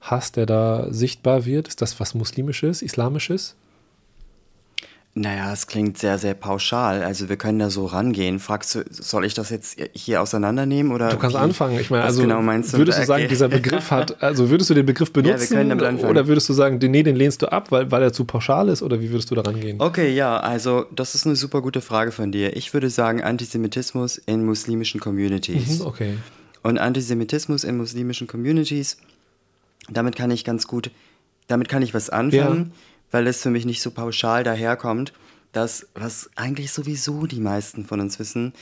Hass, 0.00 0.32
der 0.32 0.46
da 0.46 0.86
sichtbar 0.90 1.44
wird? 1.44 1.68
Ist 1.68 1.82
das 1.82 2.00
was 2.00 2.14
Muslimisches, 2.14 2.80
Islamisches? 2.80 3.54
Naja, 5.14 5.52
es 5.52 5.66
klingt 5.66 5.98
sehr, 5.98 6.18
sehr 6.18 6.34
pauschal. 6.34 7.02
Also 7.02 7.28
wir 7.28 7.36
können 7.36 7.58
da 7.58 7.68
so 7.68 7.84
rangehen. 7.86 8.38
Fragst 8.38 8.76
du, 8.76 8.84
soll 8.90 9.24
ich 9.24 9.34
das 9.34 9.50
jetzt 9.50 9.76
hier 9.92 10.22
auseinandernehmen 10.22 10.92
oder? 10.92 11.08
Du 11.08 11.16
kannst 11.16 11.34
wie, 11.34 11.40
anfangen. 11.40 11.80
Ich 11.80 11.90
meine, 11.90 12.04
also 12.04 12.22
genau 12.22 12.40
meinst 12.42 12.72
du? 12.72 12.78
würdest 12.78 13.00
du 13.00 13.06
sagen, 13.06 13.24
okay. 13.24 13.28
dieser 13.28 13.48
Begriff 13.48 13.90
hat, 13.90 14.22
also 14.22 14.50
würdest 14.50 14.70
du 14.70 14.74
den 14.74 14.86
Begriff 14.86 15.12
benutzen? 15.12 15.68
Ja. 15.80 16.08
Oder 16.08 16.28
würdest 16.28 16.48
du 16.48 16.52
sagen, 16.52 16.78
nee, 16.80 17.02
den 17.02 17.16
lehnst 17.16 17.42
du 17.42 17.50
ab, 17.50 17.72
weil, 17.72 17.90
weil 17.90 18.04
er 18.04 18.12
zu 18.12 18.24
pauschal 18.24 18.68
ist? 18.68 18.82
Oder 18.82 19.00
wie 19.00 19.10
würdest 19.10 19.32
du 19.32 19.34
da 19.34 19.42
rangehen? 19.42 19.80
Okay, 19.80 20.14
ja, 20.14 20.38
also 20.38 20.86
das 20.94 21.16
ist 21.16 21.26
eine 21.26 21.34
super 21.34 21.60
gute 21.60 21.80
Frage 21.80 22.12
von 22.12 22.30
dir. 22.30 22.56
Ich 22.56 22.72
würde 22.72 22.88
sagen 22.88 23.20
Antisemitismus 23.20 24.16
in 24.16 24.44
muslimischen 24.44 25.00
Communities. 25.00 25.80
Mhm, 25.80 25.86
okay. 25.86 26.18
Und 26.62 26.78
Antisemitismus 26.78 27.64
in 27.64 27.76
muslimischen 27.76 28.28
Communities, 28.28 28.98
damit 29.88 30.14
kann 30.14 30.30
ich 30.30 30.44
ganz 30.44 30.68
gut, 30.68 30.92
damit 31.48 31.68
kann 31.68 31.82
ich 31.82 31.94
was 31.94 32.10
anfangen. 32.10 32.66
Ja 32.66 32.80
weil 33.10 33.26
es 33.26 33.42
für 33.42 33.50
mich 33.50 33.64
nicht 33.64 33.82
so 33.82 33.90
pauschal 33.90 34.44
daherkommt, 34.44 35.12
dass, 35.52 35.86
was 35.94 36.30
eigentlich 36.36 36.72
sowieso 36.72 37.26
die 37.26 37.40
meisten 37.40 37.84
von 37.84 38.00
uns 38.00 38.18
wissen, 38.18 38.52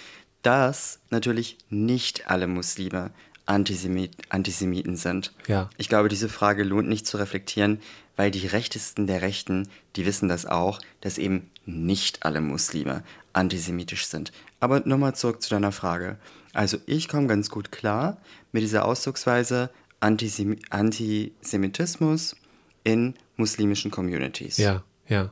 dass 0.42 1.00
natürlich 1.10 1.58
nicht 1.68 2.30
alle 2.30 2.46
Muslime 2.46 3.10
Antisemit, 3.46 4.14
Antisemiten 4.28 4.96
sind. 4.96 5.32
Ja. 5.46 5.70
Ich 5.78 5.88
glaube, 5.88 6.08
diese 6.08 6.28
Frage 6.28 6.64
lohnt 6.64 6.88
nicht 6.88 7.06
zu 7.06 7.16
reflektieren, 7.16 7.80
weil 8.16 8.30
die 8.30 8.46
Rechtesten 8.46 9.06
der 9.06 9.22
Rechten, 9.22 9.68
die 9.96 10.04
wissen 10.04 10.28
das 10.28 10.44
auch, 10.44 10.80
dass 11.00 11.18
eben 11.18 11.50
nicht 11.64 12.24
alle 12.24 12.40
Muslime 12.40 13.02
antisemitisch 13.32 14.06
sind. 14.06 14.32
Aber 14.60 14.80
nochmal 14.80 15.14
zurück 15.14 15.40
zu 15.42 15.50
deiner 15.50 15.72
Frage. 15.72 16.18
Also 16.52 16.78
ich 16.86 17.08
komme 17.08 17.26
ganz 17.26 17.48
gut 17.48 17.72
klar 17.72 18.18
mit 18.52 18.62
dieser 18.62 18.84
Ausdrucksweise 18.84 19.70
Antisem 20.00 20.56
Antisemitismus 20.70 22.36
in 22.84 23.14
muslimischen 23.38 23.90
Communities. 23.90 24.58
Ja, 24.58 24.82
ja. 25.08 25.30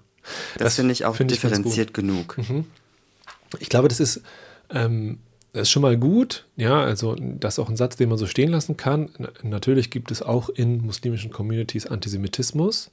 Das, 0.54 0.64
das 0.64 0.74
finde 0.76 0.92
ich 0.92 1.04
auch 1.04 1.16
find 1.16 1.30
differenziert 1.30 1.90
ich 1.90 1.94
genug. 1.94 2.38
Mhm. 2.38 2.64
Ich 3.60 3.68
glaube, 3.68 3.88
das 3.88 4.00
ist, 4.00 4.22
ähm, 4.70 5.18
das 5.52 5.62
ist 5.62 5.70
schon 5.70 5.82
mal 5.82 5.96
gut. 5.96 6.46
Ja, 6.56 6.82
also 6.82 7.14
das 7.18 7.54
ist 7.54 7.58
auch 7.58 7.68
ein 7.68 7.76
Satz, 7.76 7.96
den 7.96 8.08
man 8.08 8.18
so 8.18 8.26
stehen 8.26 8.50
lassen 8.50 8.76
kann. 8.76 9.10
Natürlich 9.42 9.90
gibt 9.90 10.10
es 10.10 10.22
auch 10.22 10.48
in 10.48 10.84
muslimischen 10.84 11.30
Communities 11.30 11.86
Antisemitismus. 11.86 12.90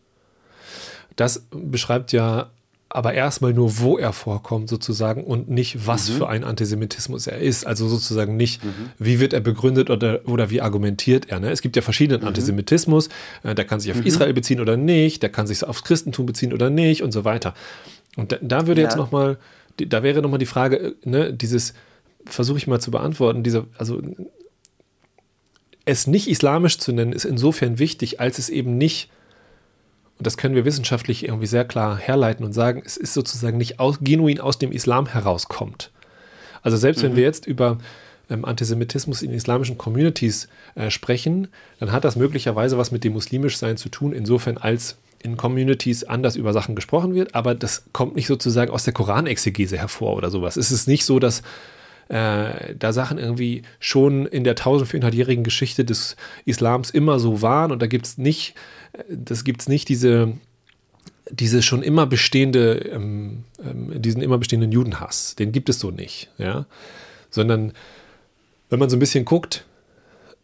Das 1.15 1.45
beschreibt 1.51 2.11
ja 2.11 2.51
aber 2.93 3.15
erstmal 3.15 3.53
nur, 3.53 3.79
wo 3.79 3.97
er 3.97 4.13
vorkommt 4.13 4.69
sozusagen 4.69 5.23
und 5.23 5.49
nicht, 5.49 5.87
was 5.87 6.09
mhm. 6.09 6.13
für 6.13 6.29
ein 6.29 6.43
Antisemitismus 6.43 7.25
er 7.25 7.39
ist. 7.39 7.65
Also 7.65 7.87
sozusagen 7.87 8.37
nicht, 8.37 8.63
mhm. 8.63 8.91
wie 8.99 9.19
wird 9.19 9.33
er 9.33 9.39
begründet 9.39 9.89
oder, 9.89 10.21
oder 10.27 10.51
wie 10.51 10.61
argumentiert 10.61 11.27
er. 11.29 11.39
Ne? 11.39 11.49
Es 11.49 11.63
gibt 11.63 11.75
ja 11.75 11.81
verschiedenen 11.81 12.21
mhm. 12.21 12.27
Antisemitismus, 12.27 13.09
äh, 13.41 13.55
der 13.55 13.65
kann 13.65 13.79
sich 13.79 13.91
auf 13.91 13.97
mhm. 13.97 14.05
Israel 14.05 14.33
beziehen 14.33 14.59
oder 14.59 14.77
nicht, 14.77 15.23
der 15.23 15.31
kann 15.31 15.47
sich 15.47 15.63
aufs 15.63 15.83
Christentum 15.83 16.27
beziehen 16.27 16.53
oder 16.53 16.69
nicht 16.69 17.01
und 17.01 17.11
so 17.11 17.25
weiter. 17.25 17.55
Und 18.15 18.31
da, 18.31 18.37
da 18.41 18.67
würde 18.67 18.81
ja. 18.81 18.87
jetzt 18.87 18.95
nochmal, 18.95 19.39
da 19.77 20.03
wäre 20.03 20.21
nochmal 20.21 20.37
die 20.37 20.45
Frage, 20.45 20.77
äh, 20.77 20.93
ne, 21.03 21.33
dieses, 21.33 21.73
versuche 22.25 22.59
ich 22.59 22.67
mal 22.67 22.79
zu 22.79 22.91
beantworten, 22.91 23.41
diese, 23.41 23.65
also 23.75 24.03
es 25.83 26.05
nicht 26.05 26.29
islamisch 26.29 26.77
zu 26.77 26.91
nennen, 26.91 27.11
ist 27.11 27.25
insofern 27.25 27.79
wichtig, 27.79 28.19
als 28.19 28.37
es 28.37 28.49
eben 28.49 28.77
nicht 28.77 29.09
und 30.17 30.27
das 30.27 30.37
können 30.37 30.55
wir 30.55 30.65
wissenschaftlich 30.65 31.25
irgendwie 31.25 31.47
sehr 31.47 31.65
klar 31.65 31.97
herleiten 31.97 32.45
und 32.45 32.53
sagen, 32.53 32.81
es 32.85 32.97
ist 32.97 33.13
sozusagen 33.13 33.57
nicht 33.57 33.79
aus, 33.79 33.99
genuin 34.01 34.39
aus 34.39 34.59
dem 34.59 34.71
Islam 34.71 35.07
herauskommt. 35.07 35.91
Also 36.61 36.77
selbst 36.77 37.01
mhm. 37.01 37.07
wenn 37.07 37.15
wir 37.17 37.23
jetzt 37.23 37.45
über 37.45 37.77
ähm, 38.29 38.45
Antisemitismus 38.45 39.21
in 39.21 39.31
islamischen 39.31 39.77
Communities 39.77 40.47
äh, 40.75 40.89
sprechen, 40.89 41.47
dann 41.79 41.91
hat 41.91 42.03
das 42.03 42.15
möglicherweise 42.15 42.77
was 42.77 42.91
mit 42.91 43.03
dem 43.03 43.13
muslimisch-Sein 43.13 43.77
zu 43.77 43.89
tun, 43.89 44.13
insofern 44.13 44.57
als 44.57 44.97
in 45.19 45.37
Communities 45.37 46.03
anders 46.03 46.35
über 46.35 46.53
Sachen 46.53 46.75
gesprochen 46.75 47.15
wird, 47.15 47.33
aber 47.33 47.55
das 47.55 47.85
kommt 47.93 48.15
nicht 48.15 48.27
sozusagen 48.27 48.71
aus 48.71 48.83
der 48.83 48.93
Koranexegese 48.93 49.77
hervor 49.77 50.15
oder 50.15 50.29
sowas. 50.29 50.57
Es 50.57 50.71
ist 50.71 50.87
nicht 50.87 51.05
so, 51.05 51.17
dass 51.17 51.43
äh, 52.09 52.75
da 52.77 52.93
Sachen 52.93 53.17
irgendwie 53.17 53.63
schon 53.79 54.25
in 54.25 54.43
der 54.43 54.55
1400-jährigen 54.55 55.43
Geschichte 55.43 55.85
des 55.85 56.15
Islams 56.45 56.89
immer 56.89 57.19
so 57.19 57.41
waren 57.41 57.71
und 57.71 57.81
da 57.81 57.87
gibt 57.87 58.05
es 58.05 58.17
nicht, 58.17 58.55
das 59.09 59.43
gibt 59.43 59.61
es 59.61 59.69
nicht 59.69 59.89
diese, 59.89 60.33
diese 61.29 61.61
schon 61.61 61.83
immer 61.83 62.05
bestehende, 62.05 62.73
ähm, 62.91 63.43
ähm, 63.63 64.01
diesen 64.01 64.21
immer 64.21 64.37
bestehenden 64.37 64.71
Judenhass. 64.71 65.35
Den 65.35 65.51
gibt 65.51 65.69
es 65.69 65.79
so 65.79 65.91
nicht, 65.91 66.29
ja. 66.37 66.65
Sondern 67.29 67.73
wenn 68.69 68.79
man 68.79 68.89
so 68.89 68.95
ein 68.95 68.99
bisschen 68.99 69.25
guckt, 69.25 69.65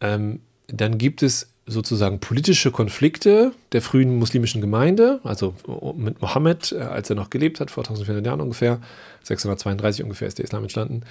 ähm, 0.00 0.40
dann 0.68 0.98
gibt 0.98 1.22
es 1.22 1.48
sozusagen 1.66 2.18
politische 2.20 2.70
Konflikte 2.70 3.52
der 3.72 3.82
frühen 3.82 4.18
muslimischen 4.18 4.60
Gemeinde, 4.60 5.20
also 5.22 5.54
mit 5.96 6.20
Mohammed, 6.20 6.72
äh, 6.72 6.80
als 6.80 7.10
er 7.10 7.16
noch 7.16 7.30
gelebt 7.30 7.60
hat, 7.60 7.70
vor 7.70 7.84
1400 7.84 8.24
Jahren 8.26 8.40
ungefähr, 8.40 8.80
632 9.22 10.02
ungefähr 10.02 10.28
ist 10.28 10.38
der 10.38 10.44
Islam 10.44 10.62
entstanden. 10.64 11.02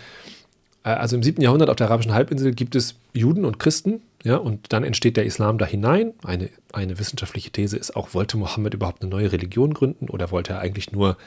Äh, 0.83 0.89
also 0.89 1.15
im 1.15 1.23
7. 1.23 1.41
Jahrhundert 1.41 1.69
auf 1.69 1.75
der 1.75 1.87
arabischen 1.87 2.13
Halbinsel 2.13 2.53
gibt 2.53 2.75
es 2.75 2.95
Juden 3.13 3.45
und 3.45 3.59
Christen, 3.59 4.01
ja, 4.23 4.35
und 4.35 4.73
dann 4.73 4.83
entsteht 4.83 5.17
der 5.17 5.25
Islam 5.25 5.57
da 5.57 5.65
hinein. 5.65 6.13
Eine, 6.23 6.49
eine 6.73 6.99
wissenschaftliche 6.99 7.51
These 7.51 7.77
ist 7.77 7.95
auch, 7.95 8.13
wollte 8.13 8.37
Mohammed 8.37 8.73
überhaupt 8.73 9.01
eine 9.01 9.09
neue 9.09 9.31
Religion 9.31 9.73
gründen 9.73 10.09
oder 10.09 10.31
wollte 10.31 10.53
er 10.53 10.59
eigentlich 10.59 10.91
nur 10.91 11.17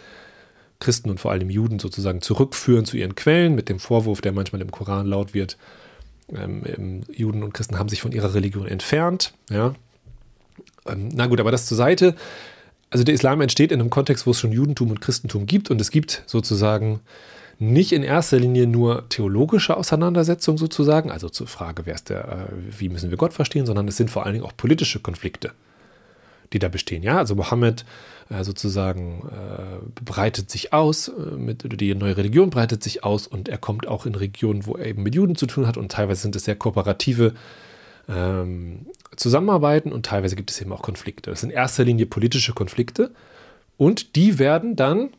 Christen 0.79 1.11
und 1.11 1.21
vor 1.21 1.31
allem 1.31 1.49
Juden 1.49 1.79
sozusagen 1.79 2.21
zurückführen 2.21 2.85
zu 2.85 2.97
ihren 2.97 3.15
Quellen 3.15 3.55
mit 3.55 3.69
dem 3.69 3.79
Vorwurf, 3.79 4.21
der 4.21 4.33
manchmal 4.33 4.61
im 4.61 4.71
Koran 4.71 5.07
laut 5.07 5.33
wird, 5.33 5.57
ähm, 6.35 7.03
Juden 7.13 7.43
und 7.43 7.55
Christen 7.55 7.79
haben 7.79 7.89
sich 7.89 8.03
von 8.03 8.13
ihrer 8.13 8.35
Religion 8.35 8.67
entfernt, 8.67 9.33
ja. 9.51 9.75
Ähm, 10.87 11.09
na 11.15 11.27
gut, 11.27 11.41
aber 11.41 11.51
das 11.51 11.67
zur 11.67 11.77
Seite. 11.77 12.15
Also 12.91 13.05
der 13.05 13.15
Islam 13.15 13.41
entsteht 13.41 13.73
in 13.73 13.81
einem 13.81 13.91
Kontext, 13.91 14.27
wo 14.27 14.33
es 14.33 14.41
schon 14.41 14.53
Judentum 14.53 14.91
und 14.91 15.01
Christentum 15.01 15.47
gibt 15.47 15.71
und 15.71 15.81
es 15.81 15.91
gibt 15.91 16.23
sozusagen 16.27 17.01
nicht 17.59 17.93
in 17.93 18.03
erster 18.03 18.39
Linie 18.39 18.67
nur 18.67 19.09
theologische 19.09 19.77
Auseinandersetzungen 19.77 20.59
sozusagen, 20.59 21.11
also 21.11 21.29
zur 21.29 21.47
Frage, 21.47 21.87
wer 21.87 21.95
ist 21.95 22.11
der, 22.11 22.49
äh, 22.51 22.79
wie 22.79 22.89
müssen 22.89 23.11
wir 23.11 23.17
Gott 23.17 23.33
verstehen, 23.33 23.67
sondern 23.67 23.89
es 23.89 23.97
sind 23.97 24.11
vor 24.11 24.25
allen 24.25 24.35
Dingen 24.35 24.45
auch 24.45 24.57
politische 24.57 25.01
Konflikte, 25.01 25.53
die 26.53 26.59
da 26.59 26.69
bestehen. 26.69 27.03
Ja, 27.03 27.19
also 27.19 27.35
Mohammed 27.35 27.85
äh, 28.31 28.45
sozusagen 28.45 29.29
äh, 29.31 30.03
breitet 30.05 30.51
sich 30.51 30.73
aus, 30.73 31.11
die 31.17 31.95
neue 31.95 32.17
Religion 32.17 32.51
breitet 32.51 32.83
sich 32.83 33.05
aus 33.05 33.27
und 33.27 33.49
er 33.49 33.59
kommt 33.59 33.87
auch 33.87 34.07
in 34.07 34.15
Regionen, 34.15 34.67
wo 34.67 34.75
er 34.77 34.87
eben 34.87 35.03
mit 35.03 35.15
Juden 35.15 35.37
zu 35.37 35.47
tun 35.47 35.67
hat 35.67 35.77
und 35.77 35.93
teilweise 35.93 36.23
sind 36.23 36.37
es 36.37 36.45
sehr 36.45 36.57
kooperative 36.57 37.35
ähm, 38.09 38.87
Zusammenarbeiten 39.17 39.93
und 39.93 40.07
teilweise 40.07 40.37
gibt 40.37 40.51
es 40.51 40.61
eben 40.61 40.73
auch 40.73 40.83
Konflikte. 40.83 41.31
Das 41.31 41.41
sind 41.41 41.51
in 41.51 41.57
erster 41.57 41.85
Linie 41.85 42.07
politische 42.07 42.53
Konflikte 42.53 43.11
und 43.77 44.17
die 44.17 44.39
werden 44.39 44.77
dann 44.77 45.11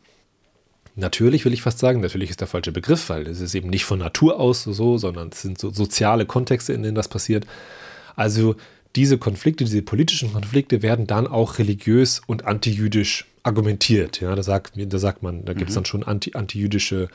natürlich 0.96 1.44
will 1.44 1.52
ich 1.52 1.62
fast 1.62 1.78
sagen, 1.78 2.00
natürlich 2.00 2.30
ist 2.30 2.40
der 2.40 2.48
falsche 2.48 2.72
Begriff, 2.72 3.08
weil 3.08 3.26
es 3.26 3.40
ist 3.40 3.54
eben 3.54 3.70
nicht 3.70 3.84
von 3.84 3.98
Natur 3.98 4.38
aus 4.38 4.64
so, 4.64 4.98
sondern 4.98 5.30
es 5.32 5.42
sind 5.42 5.58
so 5.58 5.70
soziale 5.70 6.26
Kontexte, 6.26 6.72
in 6.72 6.82
denen 6.82 6.94
das 6.94 7.08
passiert. 7.08 7.46
Also 8.16 8.56
diese 8.96 9.18
Konflikte, 9.18 9.64
diese 9.64 9.82
politischen 9.82 10.32
Konflikte 10.32 10.82
werden 10.82 11.06
dann 11.06 11.26
auch 11.26 11.58
religiös 11.58 12.22
und 12.26 12.44
antijüdisch 12.46 13.26
argumentiert. 13.42 14.20
Ja, 14.20 14.34
da 14.34 14.42
sagt, 14.42 14.72
da 14.76 14.98
sagt 14.98 15.22
man, 15.22 15.44
da 15.44 15.52
gibt 15.52 15.68
es 15.68 15.74
mhm. 15.74 15.78
dann 15.78 15.84
schon 15.84 16.02
anti, 16.04 16.32
antijüdische 16.34 17.08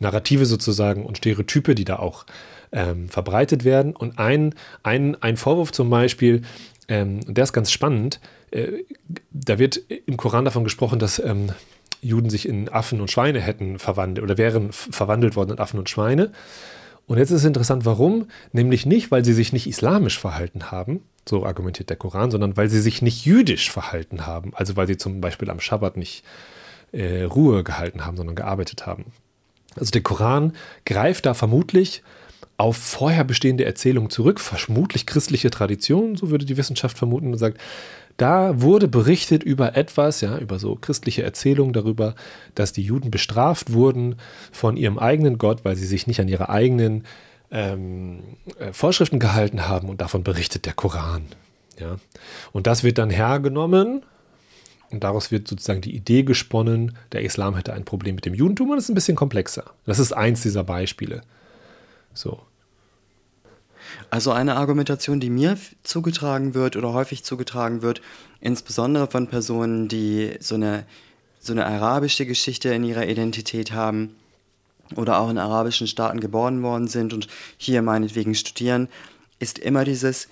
Narrative 0.00 0.46
sozusagen 0.46 1.04
und 1.04 1.18
Stereotype, 1.18 1.74
die 1.74 1.84
da 1.84 1.98
auch 1.98 2.24
ähm, 2.72 3.08
verbreitet 3.08 3.64
werden. 3.64 3.94
Und 3.94 4.18
ein, 4.18 4.54
ein, 4.82 5.20
ein 5.22 5.36
Vorwurf 5.36 5.72
zum 5.72 5.90
Beispiel, 5.90 6.42
ähm, 6.88 7.20
der 7.26 7.44
ist 7.44 7.52
ganz 7.52 7.70
spannend, 7.70 8.20
äh, 8.50 8.84
da 9.30 9.58
wird 9.58 9.80
im 10.06 10.16
Koran 10.16 10.44
davon 10.44 10.64
gesprochen, 10.64 10.98
dass 10.98 11.18
ähm, 11.18 11.50
Juden 12.00 12.30
sich 12.30 12.48
in 12.48 12.68
Affen 12.68 13.00
und 13.00 13.10
Schweine 13.10 13.40
hätten 13.40 13.78
verwandelt 13.78 14.24
oder 14.24 14.38
wären 14.38 14.72
verwandelt 14.72 15.36
worden 15.36 15.52
in 15.52 15.58
Affen 15.58 15.78
und 15.78 15.90
Schweine. 15.90 16.32
Und 17.06 17.16
jetzt 17.18 17.30
ist 17.30 17.38
es 17.38 17.44
interessant, 17.44 17.84
warum? 17.86 18.28
Nämlich 18.52 18.84
nicht, 18.84 19.10
weil 19.10 19.24
sie 19.24 19.32
sich 19.32 19.52
nicht 19.52 19.66
islamisch 19.66 20.18
verhalten 20.18 20.70
haben, 20.70 21.00
so 21.26 21.46
argumentiert 21.46 21.88
der 21.88 21.96
Koran, 21.96 22.30
sondern 22.30 22.56
weil 22.56 22.68
sie 22.68 22.80
sich 22.80 23.00
nicht 23.00 23.24
jüdisch 23.24 23.70
verhalten 23.70 24.26
haben. 24.26 24.52
Also 24.54 24.76
weil 24.76 24.86
sie 24.86 24.98
zum 24.98 25.20
Beispiel 25.20 25.48
am 25.48 25.58
Schabbat 25.58 25.96
nicht 25.96 26.22
äh, 26.92 27.22
Ruhe 27.22 27.64
gehalten 27.64 28.04
haben, 28.04 28.16
sondern 28.16 28.36
gearbeitet 28.36 28.86
haben. 28.86 29.06
Also 29.76 29.90
der 29.90 30.02
Koran 30.02 30.54
greift 30.84 31.26
da 31.26 31.34
vermutlich 31.34 32.02
auf 32.58 32.76
vorher 32.76 33.24
bestehende 33.24 33.64
Erzählungen 33.64 34.10
zurück, 34.10 34.40
vermutlich 34.40 35.06
christliche 35.06 35.50
Traditionen, 35.50 36.16
so 36.16 36.30
würde 36.30 36.44
die 36.44 36.56
Wissenschaft 36.56 36.98
vermuten, 36.98 37.32
und 37.32 37.38
sagt, 37.38 37.58
da 38.18 38.60
wurde 38.60 38.88
berichtet 38.88 39.44
über 39.44 39.76
etwas, 39.76 40.20
ja, 40.20 40.36
über 40.38 40.58
so 40.58 40.74
christliche 40.74 41.22
Erzählungen 41.22 41.72
darüber, 41.72 42.14
dass 42.54 42.72
die 42.72 42.82
Juden 42.82 43.10
bestraft 43.10 43.72
wurden 43.72 44.16
von 44.52 44.76
ihrem 44.76 44.98
eigenen 44.98 45.38
Gott, 45.38 45.64
weil 45.64 45.76
sie 45.76 45.86
sich 45.86 46.06
nicht 46.06 46.20
an 46.20 46.28
ihre 46.28 46.48
eigenen 46.48 47.04
ähm, 47.50 48.36
äh, 48.58 48.72
Vorschriften 48.72 49.20
gehalten 49.20 49.68
haben 49.68 49.88
und 49.88 50.00
davon 50.00 50.24
berichtet 50.24 50.66
der 50.66 50.72
Koran. 50.74 51.26
Ja. 51.78 51.96
Und 52.52 52.66
das 52.66 52.82
wird 52.82 52.98
dann 52.98 53.10
hergenommen 53.10 54.02
und 54.90 55.04
daraus 55.04 55.30
wird 55.30 55.46
sozusagen 55.46 55.80
die 55.80 55.94
Idee 55.94 56.24
gesponnen, 56.24 56.96
der 57.12 57.22
Islam 57.22 57.54
hätte 57.54 57.72
ein 57.72 57.84
Problem 57.84 58.16
mit 58.16 58.26
dem 58.26 58.34
Judentum 58.34 58.70
und 58.70 58.76
das 58.76 58.86
ist 58.86 58.90
ein 58.90 58.96
bisschen 58.96 59.16
komplexer. 59.16 59.64
Das 59.86 60.00
ist 60.00 60.12
eins 60.12 60.42
dieser 60.42 60.64
Beispiele. 60.64 61.22
So. 62.14 62.40
Also 64.10 64.32
eine 64.32 64.56
Argumentation, 64.56 65.20
die 65.20 65.30
mir 65.30 65.58
zugetragen 65.82 66.54
wird 66.54 66.76
oder 66.76 66.92
häufig 66.92 67.24
zugetragen 67.24 67.82
wird, 67.82 68.00
insbesondere 68.40 69.06
von 69.06 69.26
Personen, 69.26 69.88
die 69.88 70.36
so 70.40 70.54
eine, 70.54 70.86
so 71.40 71.52
eine 71.52 71.66
arabische 71.66 72.26
Geschichte 72.26 72.70
in 72.70 72.84
ihrer 72.84 73.06
Identität 73.06 73.72
haben 73.72 74.16
oder 74.96 75.18
auch 75.18 75.30
in 75.30 75.38
arabischen 75.38 75.86
Staaten 75.86 76.20
geboren 76.20 76.62
worden 76.62 76.88
sind 76.88 77.12
und 77.12 77.28
hier 77.56 77.82
meinetwegen 77.82 78.34
studieren, 78.34 78.88
ist 79.38 79.58
immer 79.58 79.84
dieses 79.84 80.28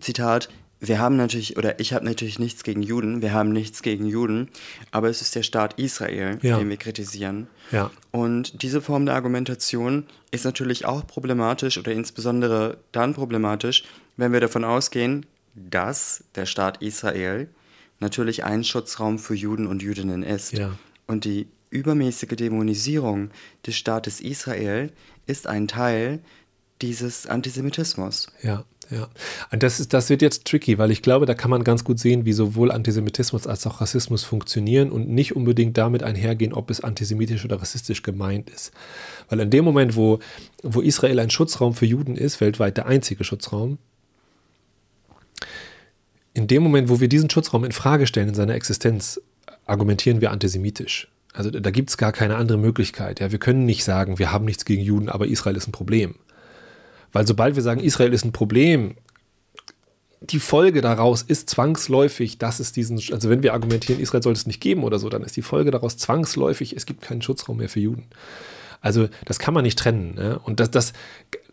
Zitat, 0.00 0.48
wir 0.88 0.98
haben 0.98 1.16
natürlich, 1.16 1.56
oder 1.56 1.78
ich 1.80 1.92
habe 1.92 2.04
natürlich 2.04 2.38
nichts 2.38 2.64
gegen 2.64 2.82
Juden, 2.82 3.22
wir 3.22 3.32
haben 3.32 3.52
nichts 3.52 3.82
gegen 3.82 4.06
Juden, 4.06 4.48
aber 4.90 5.08
es 5.08 5.22
ist 5.22 5.34
der 5.34 5.42
Staat 5.42 5.78
Israel, 5.78 6.38
ja. 6.42 6.58
den 6.58 6.68
wir 6.68 6.76
kritisieren. 6.76 7.46
Ja. 7.70 7.90
Und 8.10 8.62
diese 8.62 8.80
Form 8.80 9.06
der 9.06 9.14
Argumentation 9.14 10.06
ist 10.30 10.44
natürlich 10.44 10.84
auch 10.84 11.06
problematisch 11.06 11.78
oder 11.78 11.92
insbesondere 11.92 12.78
dann 12.92 13.14
problematisch, 13.14 13.84
wenn 14.16 14.32
wir 14.32 14.40
davon 14.40 14.64
ausgehen, 14.64 15.26
dass 15.54 16.24
der 16.34 16.46
Staat 16.46 16.82
Israel 16.82 17.48
natürlich 18.00 18.44
ein 18.44 18.64
Schutzraum 18.64 19.18
für 19.18 19.34
Juden 19.34 19.66
und 19.66 19.82
Jüdinnen 19.82 20.22
ist. 20.22 20.52
Ja. 20.52 20.76
Und 21.06 21.24
die 21.24 21.48
übermäßige 21.70 22.36
Dämonisierung 22.36 23.30
des 23.66 23.76
Staates 23.76 24.20
Israel 24.20 24.92
ist 25.26 25.46
ein 25.46 25.68
Teil 25.68 26.20
dieses 26.82 27.26
Antisemitismus. 27.26 28.28
Ja. 28.42 28.64
Ja, 28.90 29.08
und 29.50 29.62
das, 29.62 29.80
ist, 29.80 29.92
das 29.92 30.10
wird 30.10 30.20
jetzt 30.20 30.44
tricky, 30.44 30.78
weil 30.78 30.90
ich 30.90 31.02
glaube, 31.02 31.26
da 31.26 31.34
kann 31.34 31.50
man 31.50 31.64
ganz 31.64 31.84
gut 31.84 31.98
sehen, 31.98 32.24
wie 32.26 32.32
sowohl 32.32 32.70
Antisemitismus 32.70 33.46
als 33.46 33.66
auch 33.66 33.80
Rassismus 33.80 34.24
funktionieren 34.24 34.90
und 34.90 35.08
nicht 35.08 35.34
unbedingt 35.34 35.78
damit 35.78 36.02
einhergehen, 36.02 36.52
ob 36.52 36.70
es 36.70 36.82
antisemitisch 36.82 37.44
oder 37.44 37.60
rassistisch 37.60 38.02
gemeint 38.02 38.50
ist. 38.50 38.72
Weil 39.28 39.40
in 39.40 39.50
dem 39.50 39.64
Moment, 39.64 39.96
wo, 39.96 40.18
wo 40.62 40.80
Israel 40.80 41.18
ein 41.18 41.30
Schutzraum 41.30 41.74
für 41.74 41.86
Juden 41.86 42.16
ist, 42.16 42.40
weltweit 42.40 42.76
der 42.76 42.86
einzige 42.86 43.24
Schutzraum, 43.24 43.78
in 46.34 46.46
dem 46.46 46.62
Moment, 46.62 46.88
wo 46.88 47.00
wir 47.00 47.08
diesen 47.08 47.30
Schutzraum 47.30 47.64
in 47.64 47.72
Frage 47.72 48.06
stellen 48.06 48.28
in 48.28 48.34
seiner 48.34 48.54
Existenz, 48.54 49.20
argumentieren 49.66 50.20
wir 50.20 50.30
antisemitisch. 50.30 51.08
Also 51.32 51.50
da 51.50 51.70
gibt 51.70 51.90
es 51.90 51.96
gar 51.96 52.12
keine 52.12 52.36
andere 52.36 52.58
Möglichkeit. 52.58 53.20
Ja, 53.20 53.32
wir 53.32 53.38
können 53.38 53.64
nicht 53.64 53.82
sagen, 53.82 54.18
wir 54.18 54.30
haben 54.30 54.44
nichts 54.44 54.64
gegen 54.64 54.82
Juden, 54.82 55.08
aber 55.08 55.26
Israel 55.26 55.56
ist 55.56 55.66
ein 55.66 55.72
Problem. 55.72 56.16
Weil 57.14 57.26
sobald 57.26 57.54
wir 57.54 57.62
sagen, 57.62 57.80
Israel 57.80 58.12
ist 58.12 58.24
ein 58.24 58.32
Problem, 58.32 58.96
die 60.20 60.40
Folge 60.40 60.80
daraus 60.80 61.22
ist 61.22 61.48
zwangsläufig, 61.48 62.38
dass 62.38 62.58
es 62.58 62.72
diesen, 62.72 63.00
also 63.12 63.30
wenn 63.30 63.42
wir 63.42 63.54
argumentieren, 63.54 64.00
Israel 64.00 64.22
sollte 64.22 64.40
es 64.40 64.46
nicht 64.46 64.60
geben 64.60 64.82
oder 64.82 64.98
so, 64.98 65.08
dann 65.08 65.22
ist 65.22 65.36
die 65.36 65.42
Folge 65.42 65.70
daraus 65.70 65.96
zwangsläufig, 65.96 66.74
es 66.76 66.86
gibt 66.86 67.02
keinen 67.02 67.22
Schutzraum 67.22 67.58
mehr 67.58 67.68
für 67.68 67.80
Juden. 67.80 68.06
Also 68.80 69.08
das 69.24 69.38
kann 69.38 69.54
man 69.54 69.62
nicht 69.62 69.78
trennen. 69.78 70.14
Ne? 70.16 70.40
Und 70.40 70.60
das, 70.60 70.70
das 70.70 70.92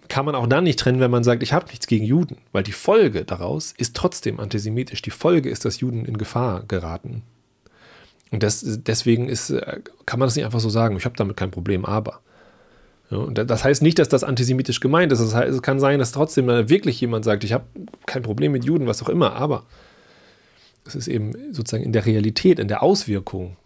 kann 0.09 0.25
man 0.25 0.35
auch 0.35 0.47
dann 0.47 0.63
nicht 0.63 0.79
trennen, 0.79 0.99
wenn 0.99 1.11
man 1.11 1.23
sagt, 1.23 1.43
ich 1.43 1.53
habe 1.53 1.67
nichts 1.67 1.85
gegen 1.85 2.05
Juden, 2.05 2.37
weil 2.51 2.63
die 2.63 2.71
Folge 2.71 3.23
daraus 3.23 3.73
ist 3.77 3.95
trotzdem 3.95 4.39
antisemitisch. 4.39 5.01
Die 5.01 5.11
Folge 5.11 5.49
ist, 5.49 5.63
dass 5.63 5.79
Juden 5.79 6.05
in 6.05 6.17
Gefahr 6.17 6.63
geraten. 6.67 7.21
Und 8.31 8.41
das, 8.41 8.63
deswegen 8.65 9.29
ist, 9.29 9.51
äh, 9.51 9.79
kann 10.05 10.19
man 10.19 10.27
das 10.27 10.35
nicht 10.35 10.45
einfach 10.45 10.59
so 10.59 10.69
sagen, 10.69 10.97
ich 10.97 11.05
habe 11.05 11.15
damit 11.17 11.37
kein 11.37 11.51
Problem, 11.51 11.85
aber. 11.85 12.21
Und 13.17 13.35
das 13.37 13.63
heißt 13.63 13.81
nicht, 13.81 13.99
dass 13.99 14.09
das 14.09 14.23
antisemitisch 14.23 14.79
gemeint 14.79 15.11
ist. 15.11 15.19
Es 15.19 15.61
kann 15.61 15.79
sein, 15.79 15.99
dass 15.99 16.13
trotzdem 16.13 16.47
wirklich 16.47 16.99
jemand 17.01 17.25
sagt, 17.25 17.43
ich 17.43 17.53
habe 17.53 17.65
kein 18.05 18.21
Problem 18.21 18.53
mit 18.53 18.63
Juden, 18.63 18.87
was 18.87 19.03
auch 19.03 19.09
immer, 19.09 19.33
aber 19.33 19.63
es 20.85 20.95
ist 20.95 21.07
eben 21.07 21.33
sozusagen 21.51 21.83
in 21.83 21.91
der 21.91 22.05
Realität, 22.05 22.57
in 22.57 22.67
der 22.67 22.81
Auswirkung 22.81 23.57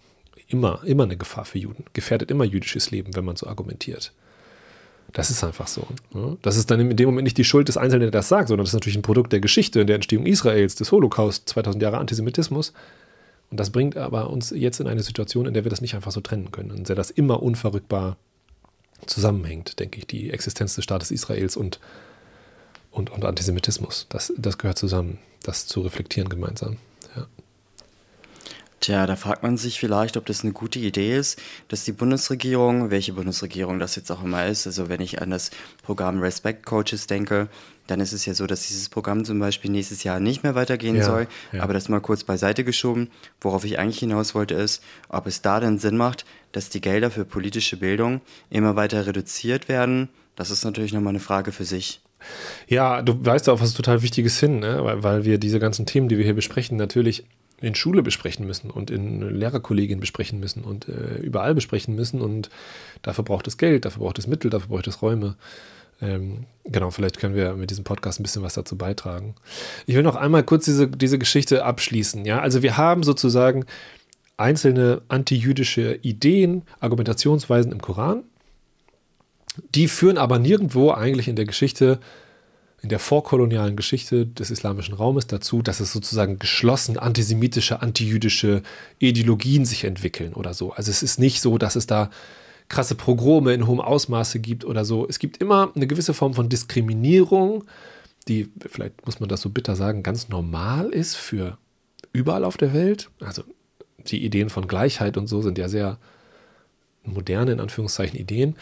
immer, 0.47 0.81
immer 0.83 1.03
eine 1.03 1.15
Gefahr 1.15 1.45
für 1.45 1.59
Juden. 1.59 1.85
Gefährdet 1.93 2.31
immer 2.31 2.43
jüdisches 2.43 2.91
Leben, 2.91 3.15
wenn 3.15 3.25
man 3.25 3.35
so 3.35 3.47
argumentiert. 3.47 4.11
Das 5.13 5.29
ist 5.29 5.43
einfach 5.43 5.67
so. 5.67 5.87
Ja. 6.13 6.35
Das 6.41 6.57
ist 6.57 6.69
dann 6.71 6.79
in 6.79 6.97
dem 6.97 7.07
Moment 7.07 7.23
nicht 7.23 7.37
die 7.37 7.45
Schuld 7.45 7.67
des 7.67 7.77
Einzelnen, 7.77 8.01
der 8.01 8.11
das 8.11 8.27
sagt, 8.27 8.49
sondern 8.49 8.65
das 8.65 8.71
ist 8.71 8.73
natürlich 8.73 8.97
ein 8.97 9.03
Produkt 9.03 9.31
der 9.31 9.39
Geschichte, 9.39 9.85
der 9.85 9.95
Entstehung 9.95 10.25
Israels, 10.25 10.75
des 10.75 10.91
Holocaust, 10.91 11.47
2000 11.47 11.81
Jahre 11.81 11.99
Antisemitismus. 11.99 12.73
Und 13.49 13.59
das 13.59 13.69
bringt 13.69 13.95
aber 13.95 14.29
uns 14.29 14.49
jetzt 14.49 14.79
in 14.79 14.87
eine 14.87 15.03
Situation, 15.03 15.45
in 15.45 15.53
der 15.53 15.63
wir 15.63 15.69
das 15.69 15.81
nicht 15.81 15.95
einfach 15.95 16.11
so 16.11 16.19
trennen 16.19 16.51
können, 16.51 16.71
in 16.71 16.83
der 16.83 16.95
das 16.95 17.11
immer 17.11 17.41
unverrückbar 17.41 18.17
zusammenhängt, 19.05 19.79
denke 19.79 19.99
ich, 19.99 20.07
die 20.07 20.31
Existenz 20.31 20.75
des 20.75 20.83
Staates 20.83 21.11
Israels 21.11 21.57
und, 21.57 21.79
und, 22.91 23.09
und 23.09 23.25
Antisemitismus. 23.25 24.07
Das, 24.09 24.33
das 24.37 24.57
gehört 24.57 24.77
zusammen, 24.77 25.19
das 25.43 25.67
zu 25.67 25.81
reflektieren 25.81 26.29
gemeinsam. 26.29 26.77
Ja. 28.87 28.95
Tja, 28.95 29.07
da 29.07 29.15
fragt 29.15 29.43
man 29.43 29.57
sich 29.57 29.79
vielleicht, 29.79 30.15
ob 30.15 30.25
das 30.25 30.43
eine 30.43 30.53
gute 30.53 30.79
Idee 30.79 31.17
ist, 31.17 31.41
dass 31.69 31.85
die 31.85 31.91
Bundesregierung, 31.91 32.91
welche 32.91 33.13
Bundesregierung 33.13 33.79
das 33.79 33.95
jetzt 33.95 34.11
auch 34.11 34.23
immer 34.23 34.45
ist, 34.45 34.67
also 34.67 34.89
wenn 34.89 35.01
ich 35.01 35.21
an 35.21 35.31
das 35.31 35.51
Programm 35.83 36.19
Respect 36.19 36.65
Coaches 36.65 37.07
denke, 37.07 37.49
dann 37.87 37.99
ist 37.99 38.13
es 38.13 38.25
ja 38.25 38.33
so, 38.33 38.47
dass 38.47 38.67
dieses 38.67 38.89
Programm 38.89 39.25
zum 39.25 39.39
Beispiel 39.39 39.71
nächstes 39.71 40.03
Jahr 40.03 40.19
nicht 40.19 40.43
mehr 40.43 40.55
weitergehen 40.55 40.95
ja, 40.95 41.03
soll. 41.03 41.27
Ja. 41.51 41.61
Aber 41.63 41.73
das 41.73 41.89
mal 41.89 41.99
kurz 41.99 42.23
beiseite 42.23 42.63
geschoben. 42.63 43.09
Worauf 43.41 43.65
ich 43.65 43.77
eigentlich 43.79 43.99
hinaus 43.99 44.35
wollte, 44.35 44.55
ist, 44.55 44.83
ob 45.09 45.27
es 45.27 45.41
da 45.41 45.59
denn 45.59 45.77
Sinn 45.77 45.97
macht, 45.97 46.25
dass 46.51 46.69
die 46.69 46.81
Gelder 46.81 47.11
für 47.11 47.25
politische 47.25 47.77
Bildung 47.77 48.21
immer 48.49 48.75
weiter 48.75 49.05
reduziert 49.05 49.69
werden. 49.69 50.09
Das 50.35 50.51
ist 50.51 50.63
natürlich 50.63 50.93
nochmal 50.93 51.11
eine 51.11 51.19
Frage 51.19 51.51
für 51.51 51.65
sich. 51.65 52.01
Ja, 52.67 53.01
du 53.01 53.23
weißt 53.23 53.49
auch, 53.49 53.61
was 53.61 53.73
total 53.73 54.01
Wichtiges 54.01 54.39
hin, 54.39 54.59
ne? 54.59 54.83
weil, 54.83 55.03
weil 55.03 55.25
wir 55.25 55.37
diese 55.37 55.59
ganzen 55.59 55.85
Themen, 55.85 56.07
die 56.07 56.17
wir 56.17 56.25
hier 56.25 56.33
besprechen, 56.33 56.77
natürlich 56.77 57.25
in 57.61 57.75
Schule 57.75 58.03
besprechen 58.03 58.45
müssen 58.45 58.69
und 58.69 58.91
in 58.91 59.21
Lehrerkollegien 59.21 59.99
besprechen 59.99 60.39
müssen 60.39 60.63
und 60.63 60.87
äh, 60.87 61.17
überall 61.19 61.55
besprechen 61.55 61.95
müssen. 61.95 62.21
Und 62.21 62.49
dafür 63.01 63.23
braucht 63.23 63.47
es 63.47 63.57
Geld, 63.57 63.85
dafür 63.85 64.03
braucht 64.03 64.19
es 64.19 64.27
Mittel, 64.27 64.49
dafür 64.49 64.69
braucht 64.69 64.87
es 64.87 65.01
Räume. 65.01 65.35
Ähm, 66.01 66.45
genau, 66.65 66.91
vielleicht 66.91 67.19
können 67.19 67.35
wir 67.35 67.53
mit 67.53 67.69
diesem 67.69 67.85
Podcast 67.85 68.19
ein 68.19 68.23
bisschen 68.23 68.43
was 68.43 68.55
dazu 68.55 68.77
beitragen. 68.77 69.35
Ich 69.85 69.95
will 69.95 70.03
noch 70.03 70.17
einmal 70.17 70.43
kurz 70.43 70.65
diese, 70.65 70.87
diese 70.87 71.17
Geschichte 71.17 71.63
abschließen. 71.63 72.25
Ja, 72.25 72.39
also 72.39 72.61
wir 72.61 72.75
haben 72.77 73.03
sozusagen 73.03 73.65
einzelne 74.37 75.01
antijüdische 75.07 75.99
Ideen, 76.01 76.63
Argumentationsweisen 76.81 77.71
im 77.71 77.81
Koran. 77.81 78.23
Die 79.73 79.87
führen 79.87 80.17
aber 80.17 80.39
nirgendwo 80.39 80.91
eigentlich 80.91 81.29
in 81.29 81.37
der 81.37 81.45
Geschichte, 81.45 81.99
in 82.85 82.89
der 82.89 82.99
vorkolonialen 82.99 83.75
Geschichte 83.75 84.27
des 84.27 84.51
islamischen 84.51 84.93
Raumes 84.93 85.25
dazu, 85.25 85.63
dass 85.63 85.79
es 85.79 85.91
sozusagen 85.91 86.37
geschlossen 86.37 86.99
antisemitische, 86.99 87.81
antijüdische 87.81 88.61
Ideologien 88.99 89.65
sich 89.65 89.85
entwickeln 89.85 90.35
oder 90.35 90.53
so. 90.53 90.71
Also 90.71 90.91
es 90.91 91.01
ist 91.01 91.17
nicht 91.17 91.41
so, 91.41 91.57
dass 91.57 91.75
es 91.75 91.87
da 91.87 92.11
krasse 92.69 92.93
Progrome 92.93 93.55
in 93.55 93.65
hohem 93.65 93.81
Ausmaße 93.81 94.37
gibt 94.37 94.65
oder 94.65 94.85
so. 94.85 95.07
Es 95.09 95.17
gibt 95.17 95.37
immer 95.37 95.71
eine 95.75 95.87
gewisse 95.87 96.13
Form 96.13 96.35
von 96.35 96.47
Diskriminierung, 96.47 97.63
die, 98.27 98.51
vielleicht 98.59 99.03
muss 99.03 99.19
man 99.19 99.29
das 99.29 99.41
so 99.41 99.49
bitter 99.49 99.75
sagen, 99.75 100.03
ganz 100.03 100.29
normal 100.29 100.89
ist 100.89 101.15
für 101.15 101.57
überall 102.13 102.43
auf 102.43 102.57
der 102.57 102.75
Welt. 102.75 103.09
Also 103.19 103.41
die 104.05 104.23
Ideen 104.23 104.51
von 104.51 104.67
Gleichheit 104.67 105.17
und 105.17 105.25
so 105.25 105.41
sind 105.41 105.57
ja 105.57 105.69
sehr 105.69 105.97
moderne, 107.03 107.53
in 107.53 107.59
Anführungszeichen, 107.59 108.19
Ideen. 108.19 108.55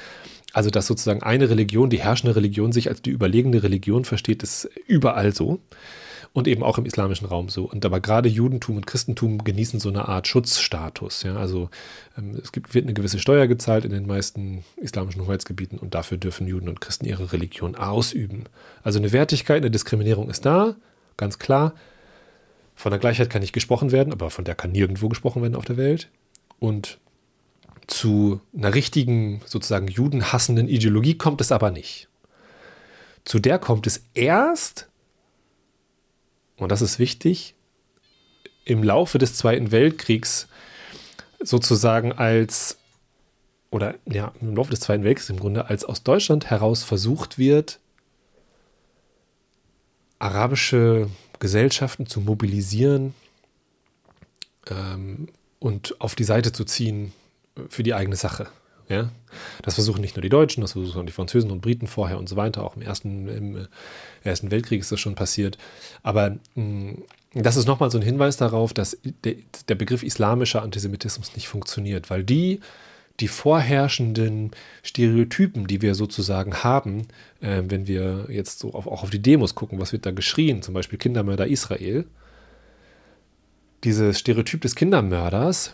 Also, 0.53 0.69
dass 0.69 0.85
sozusagen 0.85 1.23
eine 1.23 1.49
Religion, 1.49 1.89
die 1.89 1.99
herrschende 1.99 2.35
Religion, 2.35 2.71
sich 2.71 2.87
als 2.87 3.01
die 3.01 3.09
überlegene 3.09 3.63
Religion 3.63 4.05
versteht, 4.05 4.43
ist 4.43 4.69
überall 4.87 5.33
so. 5.33 5.59
Und 6.31 6.47
eben 6.47 6.63
auch 6.63 6.77
im 6.77 6.85
islamischen 6.85 7.27
Raum 7.27 7.49
so. 7.49 7.65
Und 7.65 7.85
aber 7.85 7.99
gerade 7.99 8.29
Judentum 8.29 8.77
und 8.77 8.87
Christentum 8.87 9.43
genießen 9.43 9.79
so 9.79 9.89
eine 9.89 10.07
Art 10.07 10.27
Schutzstatus. 10.27 11.23
Ja? 11.23 11.35
Also 11.35 11.69
ähm, 12.17 12.39
es 12.41 12.51
gibt, 12.51 12.73
wird 12.73 12.85
eine 12.85 12.93
gewisse 12.93 13.19
Steuer 13.19 13.47
gezahlt 13.47 13.85
in 13.85 13.91
den 13.91 14.07
meisten 14.07 14.63
islamischen 14.77 15.25
Hoheitsgebieten 15.25 15.77
und 15.77 15.93
dafür 15.93 16.17
dürfen 16.17 16.47
Juden 16.47 16.69
und 16.69 16.81
Christen 16.81 17.05
ihre 17.05 17.33
Religion 17.33 17.75
ausüben. 17.75 18.45
Also 18.83 18.97
eine 18.97 19.11
Wertigkeit, 19.11 19.57
eine 19.57 19.71
Diskriminierung 19.71 20.29
ist 20.29 20.45
da, 20.45 20.75
ganz 21.17 21.37
klar. 21.37 21.73
Von 22.75 22.91
der 22.91 22.99
Gleichheit 22.99 23.29
kann 23.29 23.41
nicht 23.41 23.53
gesprochen 23.53 23.91
werden, 23.91 24.11
aber 24.11 24.31
von 24.31 24.45
der 24.45 24.55
kann 24.55 24.71
nirgendwo 24.71 25.09
gesprochen 25.09 25.43
werden 25.43 25.55
auf 25.55 25.65
der 25.65 25.77
Welt. 25.77 26.09
Und 26.59 26.97
zu 27.93 28.41
einer 28.57 28.73
richtigen, 28.73 29.41
sozusagen 29.45 29.87
judenhassenden 29.87 30.67
Ideologie 30.67 31.17
kommt 31.17 31.41
es 31.41 31.51
aber 31.51 31.69
nicht. 31.71 32.07
Zu 33.23 33.39
der 33.39 33.59
kommt 33.59 33.87
es 33.87 34.03
erst, 34.13 34.89
und 36.57 36.71
das 36.71 36.81
ist 36.81 36.97
wichtig, 36.99 37.55
im 38.65 38.83
Laufe 38.83 39.17
des 39.17 39.35
Zweiten 39.35 39.71
Weltkriegs 39.71 40.47
sozusagen 41.39 42.11
als, 42.11 42.77
oder 43.69 43.95
ja, 44.05 44.33
im 44.41 44.55
Laufe 44.55 44.71
des 44.71 44.79
Zweiten 44.79 45.03
Weltkriegs 45.03 45.29
im 45.29 45.39
Grunde, 45.39 45.67
als 45.67 45.85
aus 45.85 46.03
Deutschland 46.03 46.49
heraus 46.49 46.83
versucht 46.83 47.37
wird, 47.37 47.79
arabische 50.19 51.09
Gesellschaften 51.39 52.07
zu 52.07 52.21
mobilisieren 52.21 53.13
ähm, 54.67 55.27
und 55.59 55.99
auf 56.01 56.15
die 56.15 56.23
Seite 56.23 56.53
zu 56.53 56.65
ziehen 56.65 57.13
für 57.69 57.83
die 57.83 57.93
eigene 57.93 58.15
Sache. 58.15 58.47
Ja? 58.89 59.09
Das 59.61 59.75
versuchen 59.75 60.01
nicht 60.01 60.15
nur 60.15 60.21
die 60.21 60.29
Deutschen, 60.29 60.61
das 60.61 60.73
versuchen 60.73 61.05
die 61.05 61.13
Französen 61.13 61.51
und 61.51 61.61
Briten 61.61 61.87
vorher 61.87 62.17
und 62.17 62.29
so 62.29 62.35
weiter. 62.35 62.63
Auch 62.63 62.75
im 62.75 62.81
Ersten, 62.81 63.27
im 63.27 63.57
äh, 63.57 63.67
Ersten 64.23 64.51
Weltkrieg 64.51 64.81
ist 64.81 64.91
das 64.91 64.99
schon 64.99 65.15
passiert. 65.15 65.57
Aber 66.01 66.37
mh, 66.55 66.63
mm, 66.63 67.03
das 67.35 67.55
ist 67.55 67.65
nochmal 67.65 67.89
so 67.89 67.97
ein 67.97 68.03
Hinweis 68.03 68.37
darauf, 68.37 68.73
dass 68.73 68.97
de, 69.25 69.37
der 69.67 69.75
Begriff 69.75 70.03
islamischer 70.03 70.61
Antisemitismus 70.61 71.35
nicht 71.35 71.47
funktioniert, 71.47 72.11
weil 72.11 72.23
die, 72.23 72.59
die 73.19 73.27
vorherrschenden 73.27 74.51
Stereotypen, 74.83 75.65
die 75.65 75.81
wir 75.81 75.95
sozusagen 75.95 76.63
haben, 76.63 77.07
äh, 77.41 77.63
wenn 77.65 77.87
wir 77.87 78.27
jetzt 78.29 78.59
so 78.59 78.73
auf, 78.73 78.85
auch 78.85 79.03
auf 79.03 79.09
die 79.09 79.21
Demos 79.21 79.55
gucken, 79.55 79.79
was 79.79 79.93
wird 79.93 80.05
da 80.05 80.11
geschrien, 80.11 80.61
zum 80.61 80.75
Beispiel 80.75 80.99
Kindermörder 80.99 81.47
Israel, 81.47 82.05
dieses 83.83 84.19
Stereotyp 84.19 84.61
des 84.61 84.75
Kindermörders, 84.75 85.73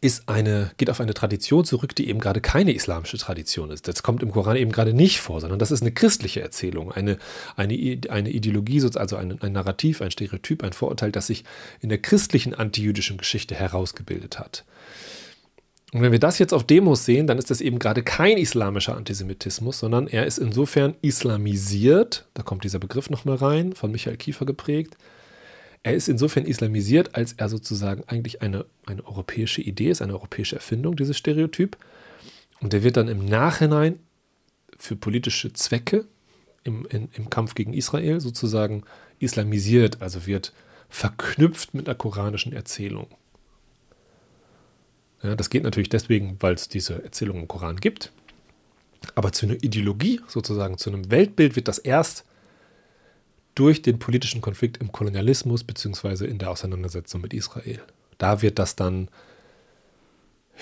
ist 0.00 0.28
eine, 0.28 0.72
geht 0.76 0.90
auf 0.90 1.00
eine 1.00 1.14
Tradition 1.14 1.64
zurück, 1.64 1.94
die 1.94 2.08
eben 2.08 2.18
gerade 2.18 2.40
keine 2.40 2.72
islamische 2.72 3.18
Tradition 3.18 3.70
ist. 3.70 3.86
Das 3.86 4.02
kommt 4.02 4.22
im 4.22 4.32
Koran 4.32 4.56
eben 4.56 4.72
gerade 4.72 4.92
nicht 4.92 5.20
vor, 5.20 5.40
sondern 5.40 5.58
das 5.58 5.70
ist 5.70 5.82
eine 5.82 5.92
christliche 5.92 6.40
Erzählung, 6.40 6.92
eine, 6.92 7.18
eine, 7.56 8.00
eine 8.08 8.30
Ideologie, 8.30 8.82
also 8.94 9.16
ein, 9.16 9.40
ein 9.40 9.52
Narrativ, 9.52 10.02
ein 10.02 10.10
Stereotyp, 10.10 10.64
ein 10.64 10.72
Vorurteil, 10.72 11.12
das 11.12 11.28
sich 11.28 11.44
in 11.80 11.88
der 11.88 11.98
christlichen 11.98 12.54
antijüdischen 12.54 13.16
Geschichte 13.16 13.54
herausgebildet 13.54 14.38
hat. 14.38 14.64
Und 15.92 16.02
wenn 16.02 16.12
wir 16.12 16.18
das 16.18 16.38
jetzt 16.38 16.52
auf 16.52 16.64
Demos 16.64 17.04
sehen, 17.04 17.26
dann 17.26 17.38
ist 17.38 17.50
das 17.50 17.60
eben 17.60 17.78
gerade 17.78 18.02
kein 18.02 18.38
islamischer 18.38 18.96
Antisemitismus, 18.96 19.78
sondern 19.78 20.08
er 20.08 20.26
ist 20.26 20.38
insofern 20.38 20.94
islamisiert, 21.00 22.26
da 22.34 22.42
kommt 22.42 22.64
dieser 22.64 22.80
Begriff 22.80 23.08
nochmal 23.08 23.36
rein, 23.36 23.72
von 23.72 23.92
Michael 23.92 24.16
Kiefer 24.16 24.46
geprägt, 24.46 24.96
er 25.86 25.94
ist 25.94 26.08
insofern 26.08 26.46
islamisiert, 26.46 27.14
als 27.14 27.34
er 27.34 27.48
sozusagen 27.48 28.02
eigentlich 28.08 28.42
eine, 28.42 28.66
eine 28.86 29.06
europäische 29.06 29.62
Idee 29.62 29.90
ist, 29.90 30.02
eine 30.02 30.14
europäische 30.14 30.56
Erfindung, 30.56 30.96
dieses 30.96 31.16
Stereotyp. 31.16 31.76
Und 32.60 32.72
der 32.72 32.82
wird 32.82 32.96
dann 32.96 33.06
im 33.06 33.24
Nachhinein 33.24 34.00
für 34.76 34.96
politische 34.96 35.52
Zwecke 35.52 36.04
im, 36.64 36.86
in, 36.86 37.08
im 37.12 37.30
Kampf 37.30 37.54
gegen 37.54 37.72
Israel 37.72 38.20
sozusagen 38.20 38.82
islamisiert, 39.20 40.02
also 40.02 40.26
wird 40.26 40.52
verknüpft 40.88 41.72
mit 41.72 41.88
einer 41.88 41.94
koranischen 41.94 42.52
Erzählung. 42.52 43.06
Ja, 45.22 45.36
das 45.36 45.50
geht 45.50 45.62
natürlich 45.62 45.88
deswegen, 45.88 46.36
weil 46.40 46.54
es 46.54 46.68
diese 46.68 47.00
Erzählung 47.04 47.38
im 47.38 47.46
Koran 47.46 47.76
gibt. 47.76 48.10
Aber 49.14 49.30
zu 49.30 49.46
einer 49.46 49.62
Ideologie, 49.62 50.20
sozusagen 50.26 50.78
zu 50.78 50.90
einem 50.90 51.12
Weltbild, 51.12 51.54
wird 51.54 51.68
das 51.68 51.78
erst 51.78 52.24
durch 53.56 53.82
den 53.82 53.98
politischen 53.98 54.40
Konflikt 54.40 54.76
im 54.76 54.92
Kolonialismus 54.92 55.64
beziehungsweise 55.64 56.26
in 56.26 56.38
der 56.38 56.50
Auseinandersetzung 56.50 57.20
mit 57.20 57.34
Israel. 57.34 57.80
Da 58.18 58.42
wird 58.42 58.60
das 58.60 58.76
dann 58.76 59.08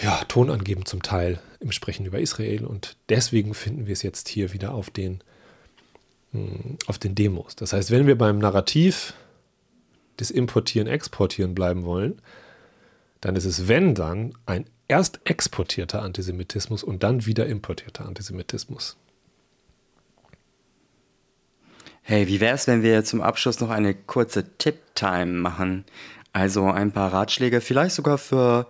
ja, 0.03 0.25
Ton 0.27 0.51
angeben 0.51 0.87
zum 0.87 1.03
Teil 1.03 1.41
im 1.61 1.73
Sprechen 1.73 2.07
über 2.07 2.19
Israel 2.19 2.65
und 2.65 2.97
deswegen 3.09 3.53
finden 3.55 3.87
wir 3.87 3.93
es 3.93 4.03
jetzt 4.03 4.29
hier 4.29 4.53
wieder 4.53 4.75
auf 4.75 4.91
den, 4.91 5.23
hm, 6.33 6.79
auf 6.87 6.99
den 6.99 7.15
Demos. 7.15 7.55
Das 7.57 7.73
heißt, 7.73 7.91
wenn 7.91 8.07
wir 8.07 8.17
beim 8.17 8.39
Narrativ 8.39 9.15
des 10.19 10.31
Importieren, 10.31 10.89
Exportieren 10.89 11.55
bleiben 11.55 11.85
wollen, 11.85 12.21
dann 13.21 13.37
ist 13.37 13.45
es, 13.45 13.69
wenn 13.69 13.95
dann, 13.95 14.35
ein 14.47 14.67
erst 14.87 15.21
exportierter 15.25 16.03
Antisemitismus 16.03 16.85
und 16.85 17.03
dann 17.03 17.27
wieder 17.27 17.47
importierter 17.47 18.07
Antisemitismus. 18.07 18.97
Hey, 22.07 22.29
wie 22.29 22.39
wäre 22.39 22.55
es, 22.55 22.67
wenn 22.67 22.83
wir 22.83 23.03
zum 23.03 23.23
Abschluss 23.23 23.61
noch 23.61 23.71
eine 23.71 23.95
kurze 23.95 24.45
Tip-Time 24.59 25.41
machen? 25.41 25.87
Also 26.35 26.67
ein 26.67 26.93
paar 26.93 27.11
Ratschläge, 27.11 27.63
vielleicht 27.63 27.95
sogar 27.95 28.19
für 28.19 28.67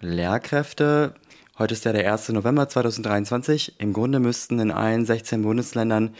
Lehrkräfte. 0.00 1.14
Heute 1.56 1.74
ist 1.74 1.84
ja 1.84 1.92
der 1.92 2.12
1. 2.12 2.30
November 2.30 2.68
2023. 2.68 3.76
Im 3.78 3.92
Grunde 3.92 4.18
müssten 4.18 4.58
in 4.58 4.72
allen 4.72 5.06
16 5.06 5.42
Bundesländern 5.42 6.16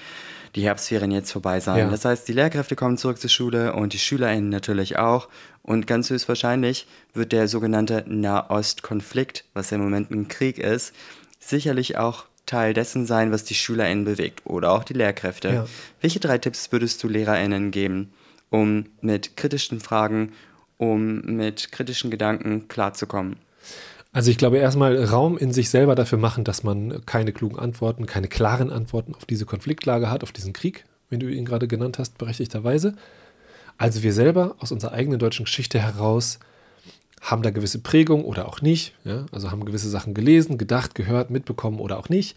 die 0.55 0.63
Herbstferien 0.63 1.11
jetzt 1.11 1.33
vorbei 1.33 1.59
sein. 1.59 1.79
Ja. 1.79 1.91
Das 1.91 2.05
heißt, 2.05 2.29
die 2.29 2.35
Lehrkräfte 2.35 2.77
kommen 2.77 2.99
zurück 2.99 3.19
zur 3.19 3.31
Schule 3.31 3.73
und 3.73 3.93
die 3.93 3.99
SchülerInnen 3.99 4.49
natürlich 4.49 4.97
auch. 4.97 5.29
Und 5.63 5.89
ganz 5.89 6.09
höchstwahrscheinlich 6.09 6.87
wird 7.15 7.33
der 7.33 7.49
sogenannte 7.49 8.05
Nahostkonflikt, 8.07 9.45
was 9.55 9.73
im 9.73 9.81
Moment 9.81 10.13
ein 10.13 10.29
Krieg 10.29 10.59
ist, 10.59 10.95
sicherlich 11.41 11.99
auch 11.99 12.27
Teil 12.49 12.75
dessen 12.75 13.07
sein, 13.07 13.31
was 13.31 13.45
die 13.45 13.55
SchülerInnen 13.55 14.05
bewegt 14.05 14.43
oder 14.45 14.73
auch 14.73 14.83
die 14.83 14.95
Lehrkräfte. 14.95 15.49
Ja. 15.49 15.67
Welche 16.01 16.19
drei 16.19 16.39
Tipps 16.39 16.73
würdest 16.73 17.03
du 17.03 17.09
LehrerInnen 17.09 17.71
geben, 17.71 18.11
um 18.51 18.87
mit 19.01 19.37
kritischen 19.37 19.81
Fragen, 19.81 20.33
um 20.79 21.21
mit 21.21 21.71
kritischen 21.71 22.11
Gedanken 22.11 22.67
klarzukommen? 22.69 23.37
Also 24.13 24.31
ich 24.31 24.39
glaube 24.39 24.59
erstmal 24.59 25.05
Raum 25.05 25.37
in 25.37 25.53
sich 25.53 25.71
selber 25.71 25.95
dafür 25.95 26.19
machen, 26.19 26.43
dass 26.43 26.65
man 26.65 27.05
keine 27.05 27.33
klugen 27.33 27.59
Antworten, 27.59 28.07
keine 28.07 28.29
klaren 28.29 28.73
Antworten 28.73 29.15
auf 29.15 29.27
diese 29.27 29.45
Konfliktlage 29.45 30.11
hat, 30.11 30.23
auf 30.23 30.33
diesen 30.33 30.53
Krieg, 30.53 30.85
wenn 31.11 31.21
du 31.21 31.29
ihn 31.29 31.45
gerade 31.45 31.69
genannt 31.69 31.99
hast, 31.99 32.19
berechtigterweise. 32.19 32.95
Also 33.77 34.03
wir 34.03 34.13
selber 34.13 34.57
aus 34.59 34.73
unserer 34.73 34.93
eigenen 34.93 35.19
deutschen 35.19 35.45
Geschichte 35.45 35.79
heraus 35.79 36.41
haben 37.21 37.43
da 37.43 37.51
gewisse 37.51 37.81
Prägung 37.81 38.25
oder 38.25 38.49
auch 38.49 38.61
nicht. 38.61 38.95
Ja? 39.05 39.27
Also 39.33 39.51
haben 39.51 39.65
gewisse 39.65 39.91
Sachen 39.91 40.15
gelesen, 40.15 40.59
gedacht, 40.59 40.95
gehört, 40.95 41.31
mitbekommen 41.31 41.81
oder 41.81 41.99
auch 41.99 42.09
nicht. 42.09 42.37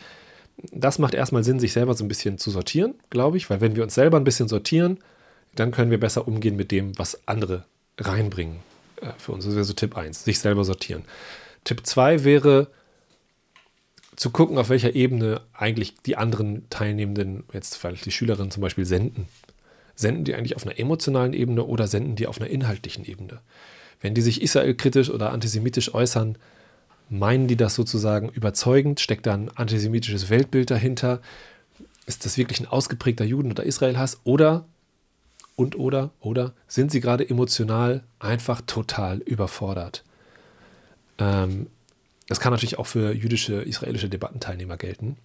Das 0.72 1.00
macht 1.00 1.14
erstmal 1.14 1.44
Sinn, 1.44 1.60
sich 1.60 1.74
selber 1.74 1.94
so 1.94 2.04
ein 2.04 2.08
bisschen 2.08 2.38
zu 2.38 2.52
sortieren, 2.52 2.96
glaube 3.10 3.38
ich, 3.38 3.50
weil 3.50 3.62
wenn 3.62 3.76
wir 3.76 3.84
uns 3.84 3.96
selber 3.96 4.18
ein 4.18 4.24
bisschen 4.24 4.48
sortieren, 4.48 5.00
dann 5.56 5.72
können 5.72 5.92
wir 5.92 6.00
besser 6.00 6.28
umgehen 6.28 6.56
mit 6.56 6.72
dem, 6.72 6.98
was 6.98 7.28
andere 7.28 7.66
reinbringen. 7.98 8.58
Äh, 9.02 9.12
für 9.18 9.32
uns 9.32 9.46
das 9.46 9.56
wäre 9.56 9.66
so 9.66 9.74
Tipp 9.74 9.98
1, 9.98 10.24
sich 10.24 10.40
selber 10.40 10.64
sortieren. 10.64 11.04
Tipp 11.64 11.86
2 11.86 12.24
wäre 12.24 12.68
zu 14.16 14.30
gucken, 14.30 14.58
auf 14.58 14.70
welcher 14.70 14.94
Ebene 14.96 15.42
eigentlich 15.54 15.96
die 16.06 16.18
anderen 16.18 16.70
Teilnehmenden, 16.70 17.44
jetzt 17.54 17.78
vielleicht 17.78 18.06
die 18.06 18.12
Schülerinnen 18.12 18.52
zum 18.52 18.62
Beispiel, 18.62 18.86
senden. 18.86 19.28
Senden 19.96 20.26
die 20.26 20.36
eigentlich 20.36 20.56
auf 20.56 20.66
einer 20.66 20.80
emotionalen 20.80 21.34
Ebene 21.34 21.64
oder 21.64 21.88
senden 21.88 22.16
die 22.16 22.28
auf 22.28 22.40
einer 22.40 22.50
inhaltlichen 22.50 23.06
Ebene? 23.06 23.40
Wenn 24.02 24.14
die 24.14 24.22
sich 24.22 24.42
israelkritisch 24.42 25.10
oder 25.10 25.32
antisemitisch 25.32 25.94
äußern, 25.94 26.38
meinen 27.10 27.48
die 27.48 27.58
das 27.58 27.76
sozusagen 27.76 28.30
überzeugend? 28.30 29.00
Steckt 29.00 29.28
da 29.28 29.34
ein 29.34 29.50
antisemitisches 29.56 30.30
Weltbild 30.30 30.72
dahinter? 30.72 31.22
Ist 32.08 32.26
das 32.26 32.38
wirklich 32.38 32.60
ein 32.60 32.68
ausgeprägter 32.68 33.26
Juden- 33.26 33.52
oder 33.52 33.64
Israelhass? 33.64 34.22
Oder, 34.24 34.66
und 35.56 35.78
oder, 35.78 36.12
oder 36.20 36.54
sind 36.68 36.92
sie 36.92 37.00
gerade 37.00 37.30
emotional 37.30 38.04
einfach 38.20 38.62
total 38.66 39.20
überfordert? 39.20 40.04
Ähm, 41.20 41.68
das 42.28 42.40
kann 42.40 42.52
natürlich 42.54 42.80
auch 42.80 42.88
für 42.88 43.14
jüdische, 43.14 43.62
israelische 43.62 44.10
Debattenteilnehmer 44.10 44.78
gelten. 44.78 45.18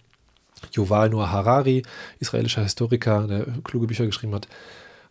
Yuval 0.73 1.09
Noah 1.09 1.31
Harari, 1.31 1.83
israelischer 2.19 2.63
Historiker, 2.63 3.27
der 3.27 3.45
kluge 3.63 3.87
Bücher 3.87 4.05
geschrieben 4.05 4.35
hat, 4.35 4.47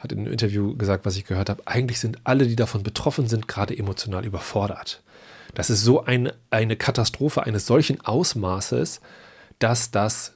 hat 0.06 0.12
in 0.12 0.20
einem 0.20 0.32
Interview 0.32 0.76
gesagt, 0.76 1.04
was 1.04 1.16
ich 1.16 1.24
gehört 1.24 1.50
habe, 1.50 1.62
eigentlich 1.66 2.00
sind 2.00 2.18
alle, 2.24 2.46
die 2.46 2.56
davon 2.56 2.82
betroffen 2.82 3.28
sind, 3.28 3.48
gerade 3.48 3.76
emotional 3.76 4.24
überfordert. 4.24 5.02
Das 5.54 5.70
ist 5.70 5.82
so 5.82 6.04
ein, 6.04 6.32
eine 6.50 6.76
Katastrophe 6.76 7.44
eines 7.44 7.66
solchen 7.66 8.00
Ausmaßes, 8.00 9.00
dass 9.58 9.90
das 9.90 10.32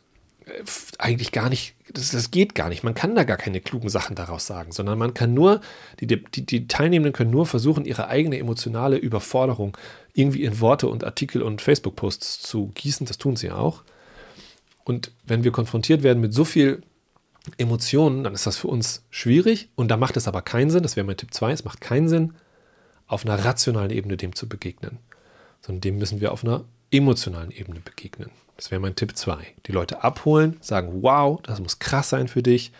eigentlich 0.99 1.33
gar 1.33 1.49
nicht, 1.49 1.75
das, 1.93 2.11
das 2.11 2.31
geht 2.31 2.55
gar 2.55 2.69
nicht. 2.69 2.83
Man 2.83 2.95
kann 2.95 3.15
da 3.15 3.25
gar 3.25 3.37
keine 3.37 3.61
klugen 3.61 3.89
Sachen 3.89 4.17
daraus 4.17 4.47
sagen, 4.47 4.73
sondern 4.73 4.99
man 4.99 5.15
kann 5.15 5.35
nur, 5.35 5.61
die, 6.01 6.07
die, 6.07 6.47
die 6.47 6.67
Teilnehmenden 6.67 7.13
können 7.13 7.31
nur 7.31 7.47
versuchen, 7.47 7.85
ihre 7.85 8.09
eigene 8.09 8.39
emotionale 8.39 8.97
Überforderung 8.97 9.77
irgendwie 10.15 10.45
in 10.45 10.61
Worte 10.61 10.89
und 10.89 11.05
Artikel 11.05 11.43
und 11.43 11.63
Facebook-Posts 11.63 12.41
zu 12.43 12.73
gießen. 12.75 13.07
Das 13.07 13.19
tun 13.19 13.37
sie 13.37 13.51
auch. 13.51 13.83
Und 14.85 15.13
wenn 15.25 15.45
wir 15.45 15.53
konfrontiert 15.53 16.03
werden 16.03 16.21
mit 16.21 16.35
so 16.35 16.45
viel 16.45 16.83
Emotionen, 17.57 18.25
dann 18.25 18.35
ist 18.35 18.47
das 18.47 18.57
für 18.57 18.69
uns 18.69 19.05
schwierig 19.11 19.71
und 19.75 19.89
da 19.89 19.97
macht 19.97 20.17
es 20.17 20.29
aber 20.29 20.43
keinen 20.43 20.71
Sinn, 20.71 20.83
das 20.83 20.97
wäre 20.97 21.07
mein 21.07 21.17
Tipp 21.17 21.33
2, 21.33 21.53
es 21.53 21.65
macht 21.65 21.81
keinen 21.81 22.09
Sinn, 22.09 22.35
auf 23.07 23.25
einer 23.25 23.45
rationalen 23.45 23.91
Ebene 23.91 24.17
dem 24.17 24.35
zu 24.35 24.49
begegnen, 24.49 24.99
sondern 25.63 25.81
dem 25.81 25.99
müssen 25.99 26.21
wir 26.21 26.33
auf 26.33 26.45
einer 26.45 26.65
emotionalen 26.91 27.51
Ebene 27.51 27.81
begegnen. 27.81 28.31
Das 28.57 28.71
wäre 28.71 28.81
mein 28.81 28.95
Tipp 28.95 29.17
2. 29.17 29.39
Die 29.67 29.73
Leute 29.73 30.05
abholen, 30.05 30.59
sagen, 30.61 31.03
wow, 31.03 31.41
das 31.43 31.61
muss 31.61 31.79
krass 31.79 32.11
sein 32.11 32.29
für 32.29 32.43
dich. 32.43 32.73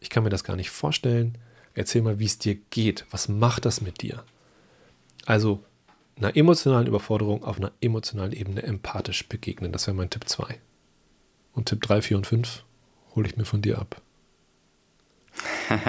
Ich 0.00 0.10
kann 0.10 0.24
mir 0.24 0.30
das 0.30 0.44
gar 0.44 0.56
nicht 0.56 0.70
vorstellen. 0.70 1.38
Erzähl 1.74 2.02
mal, 2.02 2.18
wie 2.18 2.24
es 2.24 2.38
dir 2.38 2.56
geht. 2.70 3.06
Was 3.10 3.28
macht 3.28 3.64
das 3.64 3.80
mit 3.80 4.02
dir? 4.02 4.24
Also 5.26 5.62
einer 6.16 6.36
emotionalen 6.36 6.88
Überforderung 6.88 7.44
auf 7.44 7.58
einer 7.58 7.72
emotionalen 7.80 8.32
Ebene 8.32 8.62
empathisch 8.62 9.28
begegnen. 9.28 9.70
Das 9.72 9.86
wäre 9.86 9.96
mein 9.96 10.10
Tipp 10.10 10.28
2. 10.28 10.58
Und 11.52 11.68
Tipp 11.68 11.80
3, 11.82 12.02
4 12.02 12.16
und 12.16 12.26
5 12.26 12.64
hole 13.14 13.28
ich 13.28 13.36
mir 13.36 13.44
von 13.44 13.62
dir 13.62 13.78
ab. 13.78 14.00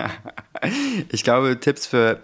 ich 1.11 1.23
glaube, 1.23 1.59
Tipps 1.59 1.87
für 1.87 2.19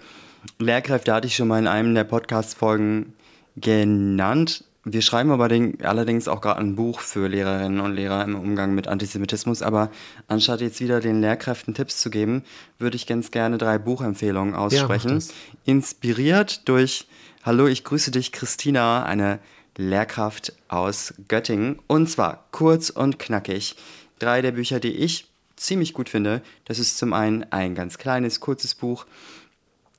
Lehrkräfte 0.59 1.13
hatte 1.13 1.27
ich 1.27 1.35
schon 1.35 1.47
mal 1.47 1.59
in 1.59 1.67
einem 1.67 1.93
der 1.95 2.03
Podcast-Folgen 2.03 3.13
genannt. 3.55 4.63
Wir 4.83 5.01
schreiben 5.01 5.31
aber 5.31 5.49
den, 5.49 5.83
allerdings 5.83 6.29
auch 6.29 6.39
gerade 6.39 6.61
ein 6.61 6.75
Buch 6.75 7.01
für 7.01 7.27
Lehrerinnen 7.27 7.81
und 7.81 7.93
Lehrer 7.93 8.23
im 8.23 8.35
Umgang 8.35 8.73
mit 8.73 8.87
Antisemitismus. 8.87 9.61
Aber 9.61 9.91
anstatt 10.27 10.61
jetzt 10.61 10.79
wieder 10.79 11.01
den 11.01 11.19
Lehrkräften 11.19 11.73
Tipps 11.73 11.99
zu 11.99 12.09
geben, 12.09 12.43
würde 12.77 12.95
ich 12.95 13.05
ganz 13.05 13.31
gerne 13.31 13.57
drei 13.57 13.79
Buchempfehlungen 13.79 14.55
aussprechen. 14.55 15.19
Ja, 15.19 15.33
Inspiriert 15.65 16.69
durch 16.69 17.07
Hallo, 17.43 17.67
ich 17.67 17.83
grüße 17.83 18.11
dich, 18.11 18.31
Christina, 18.31 19.03
eine 19.03 19.39
Lehrkraft 19.77 20.53
aus 20.69 21.13
Göttingen. 21.27 21.79
Und 21.87 22.09
zwar 22.09 22.45
kurz 22.51 22.89
und 22.89 23.19
knackig. 23.19 23.75
Drei 24.19 24.41
der 24.41 24.51
Bücher, 24.51 24.79
die 24.79 24.93
ich 24.93 25.27
ziemlich 25.55 25.93
gut 25.93 26.09
finde. 26.09 26.41
Das 26.65 26.79
ist 26.79 26.97
zum 26.97 27.13
einen 27.13 27.45
ein 27.51 27.75
ganz 27.75 27.97
kleines, 27.97 28.39
kurzes 28.39 28.75
Buch 28.75 29.05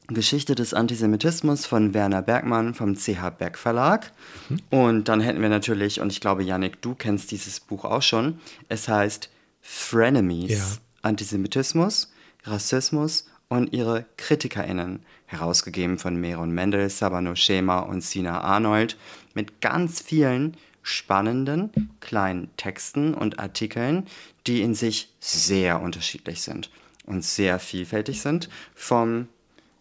Geschichte 0.08 0.54
des 0.54 0.72
Antisemitismus 0.72 1.66
von 1.66 1.92
Werner 1.92 2.22
Bergmann 2.22 2.72
vom 2.72 2.96
CH 2.96 3.30
Berg 3.36 3.58
Verlag. 3.58 4.10
Mhm. 4.48 4.60
Und 4.70 5.08
dann 5.08 5.20
hätten 5.20 5.42
wir 5.42 5.50
natürlich, 5.50 6.00
und 6.00 6.10
ich 6.10 6.20
glaube, 6.20 6.42
Yannick, 6.42 6.80
du 6.80 6.94
kennst 6.94 7.30
dieses 7.30 7.60
Buch 7.60 7.84
auch 7.84 8.00
schon. 8.00 8.40
Es 8.70 8.88
heißt 8.88 9.28
Frenemies: 9.60 10.50
ja. 10.50 10.64
Antisemitismus, 11.02 12.10
Rassismus 12.44 13.28
und 13.48 13.72
ihre 13.74 14.06
KritikerInnen. 14.16 15.00
Herausgegeben 15.26 15.98
von 15.98 16.16
Meron 16.16 16.52
Mendel, 16.52 16.88
Sabano 16.88 17.34
Schema 17.34 17.80
und 17.80 18.02
Sina 18.02 18.40
Arnold. 18.40 18.96
Mit 19.34 19.60
ganz 19.60 20.00
vielen 20.00 20.56
spannenden 20.88 21.90
kleinen 22.00 22.48
Texten 22.56 23.14
und 23.14 23.38
Artikeln, 23.38 24.06
die 24.46 24.62
in 24.62 24.74
sich 24.74 25.12
sehr 25.20 25.80
unterschiedlich 25.80 26.42
sind 26.42 26.70
und 27.06 27.24
sehr 27.24 27.58
vielfältig 27.58 28.20
sind. 28.20 28.48
Vom 28.74 29.28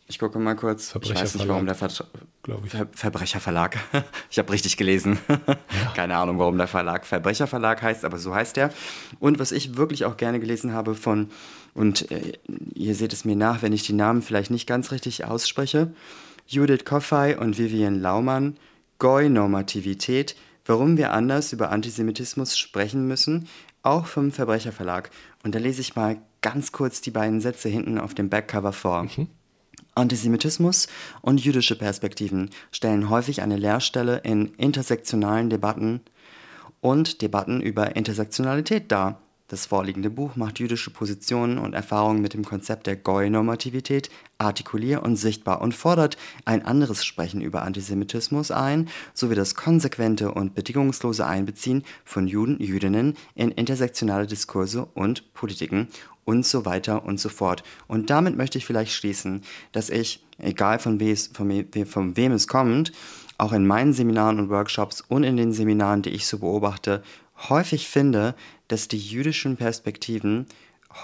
ich 0.10 0.20
gucke 0.20 0.39
mal 0.39 0.56
kurz. 0.56 0.96
Ich 1.02 1.13
weiß 1.13 1.36
nicht, 1.36 1.50
warum 1.50 1.65
der 1.65 1.76
Ver 1.76 1.89
Ver 1.89 2.88
Verbrecherverlag. 2.93 3.78
ich 4.30 4.39
habe 4.39 4.54
richtig 4.54 4.78
gelesen. 4.78 5.20
Ja. 5.28 5.58
Keine 5.96 6.15
Ahnung, 6.15 6.39
warum 6.39 6.58
der 6.58 6.67
Verlag 6.67 7.06
Verbrecherverlag 7.06 7.82
heißt, 7.82 8.06
aber 8.06 8.17
so 8.17 8.34
heißt 8.34 8.58
er. 8.58 8.72
Und 9.20 9.38
was 9.38 9.52
ich 9.52 9.76
wirklich 9.76 10.06
auch 10.06 10.15
gerne 10.15 10.39
gelesen 10.39 10.72
habe 10.72 10.96
von, 10.96 11.30
und 11.74 12.10
äh, 12.10 12.34
ihr 12.74 12.96
seht 12.96 13.12
es 13.12 13.26
mir 13.26 13.36
nach, 13.36 13.62
wenn 13.62 13.74
ich 13.74 13.84
die 13.84 13.91
Namen 13.91 14.22
vielleicht 14.22 14.50
nicht 14.50 14.65
ganz 14.65 14.91
richtig 14.91 15.26
ausspreche, 15.26 15.91
Judith 16.48 16.86
Koffey 16.86 17.36
und 17.36 17.58
Vivian 17.58 18.00
Laumann, 18.00 18.56
Goi-Normativität, 19.00 20.38
warum 20.67 20.97
wir 20.97 21.13
anders 21.13 21.53
über 21.53 21.71
Antisemitismus 21.71 22.58
sprechen 22.58 23.08
müssen, 23.08 23.47
auch 23.84 24.06
vom 24.06 24.32
Verbrecherverlag. 24.32 25.10
Und 25.43 25.56
da 25.56 25.60
lese 25.60 25.82
ich 25.82 25.95
mal 25.95 26.17
ganz 26.41 26.71
kurz 26.71 27.01
die 27.01 27.12
beiden 27.12 27.41
Sätze 27.41 27.69
hinten 27.69 27.97
auf 27.97 28.13
dem 28.13 28.30
Backcover 28.30 28.73
vor. 28.73 29.03
Mhm. 29.03 29.27
Antisemitismus 29.95 30.88
und 31.21 31.43
jüdische 31.43 31.75
Perspektiven 31.75 32.51
stellen 32.71 33.10
häufig 33.10 33.41
eine 33.41 33.58
Leerstelle 33.58 34.17
in 34.19 34.53
intersektionalen 34.56 35.49
Debatten 35.49 36.01
und 36.82 37.21
Debatten 37.21 37.62
über 37.62 37.95
Intersektionalität 37.95 38.91
dar. 38.91 39.21
Das 39.49 39.65
vorliegende 39.65 40.10
Buch 40.10 40.36
macht 40.36 40.60
jüdische 40.60 40.89
Positionen 40.89 41.57
und 41.57 41.73
Erfahrungen 41.73 42.21
mit 42.21 42.33
dem 42.33 42.43
Konzept 42.43 42.86
der 42.86 42.97
Goi-Normativität 42.97 44.10
artikulier 44.38 45.03
und 45.03 45.15
sichtbar 45.15 45.62
und 45.62 45.73
fordert 45.73 46.17
ein 46.43 46.65
anderes 46.65 47.05
Sprechen 47.05 47.39
über 47.39 47.62
Antisemitismus 47.62 48.51
ein, 48.51 48.89
sowie 49.13 49.36
das 49.36 49.55
konsequente 49.55 50.33
und 50.33 50.53
bedingungslose 50.53 51.25
Einbeziehen 51.25 51.86
von 52.03 52.27
Juden, 52.27 52.62
Jüdinnen 52.62 53.15
in 53.36 53.51
intersektionale 53.51 54.27
Diskurse 54.27 54.86
und 54.93 55.33
Politiken 55.33 55.88
und 56.25 56.45
so 56.45 56.65
weiter 56.65 57.05
und 57.05 57.17
so 57.17 57.29
fort. 57.29 57.63
Und 57.88 58.10
damit 58.10 58.36
möchte 58.36 58.57
ich 58.57 58.65
vielleicht 58.65 58.91
schließen, 58.91 59.43
dass 59.71 59.89
ich, 59.89 60.25
egal 60.39 60.77
von, 60.79 60.99
wes, 60.99 61.27
von, 61.27 61.65
von 61.86 62.17
wem 62.17 62.33
es 62.33 62.49
kommt, 62.49 62.91
auch 63.38 63.53
in 63.53 63.65
meinen 63.65 63.93
Seminaren 63.93 64.39
und 64.39 64.49
Workshops 64.49 65.01
und 65.07 65.23
in 65.23 65.38
den 65.38 65.53
Seminaren, 65.53 66.01
die 66.01 66.10
ich 66.10 66.27
so 66.27 66.39
beobachte, 66.39 67.03
häufig 67.50 67.88
finde, 67.88 68.36
dass 68.67 68.88
die 68.88 69.00
jüdischen 69.00 69.58
Perspektiven 69.58 70.45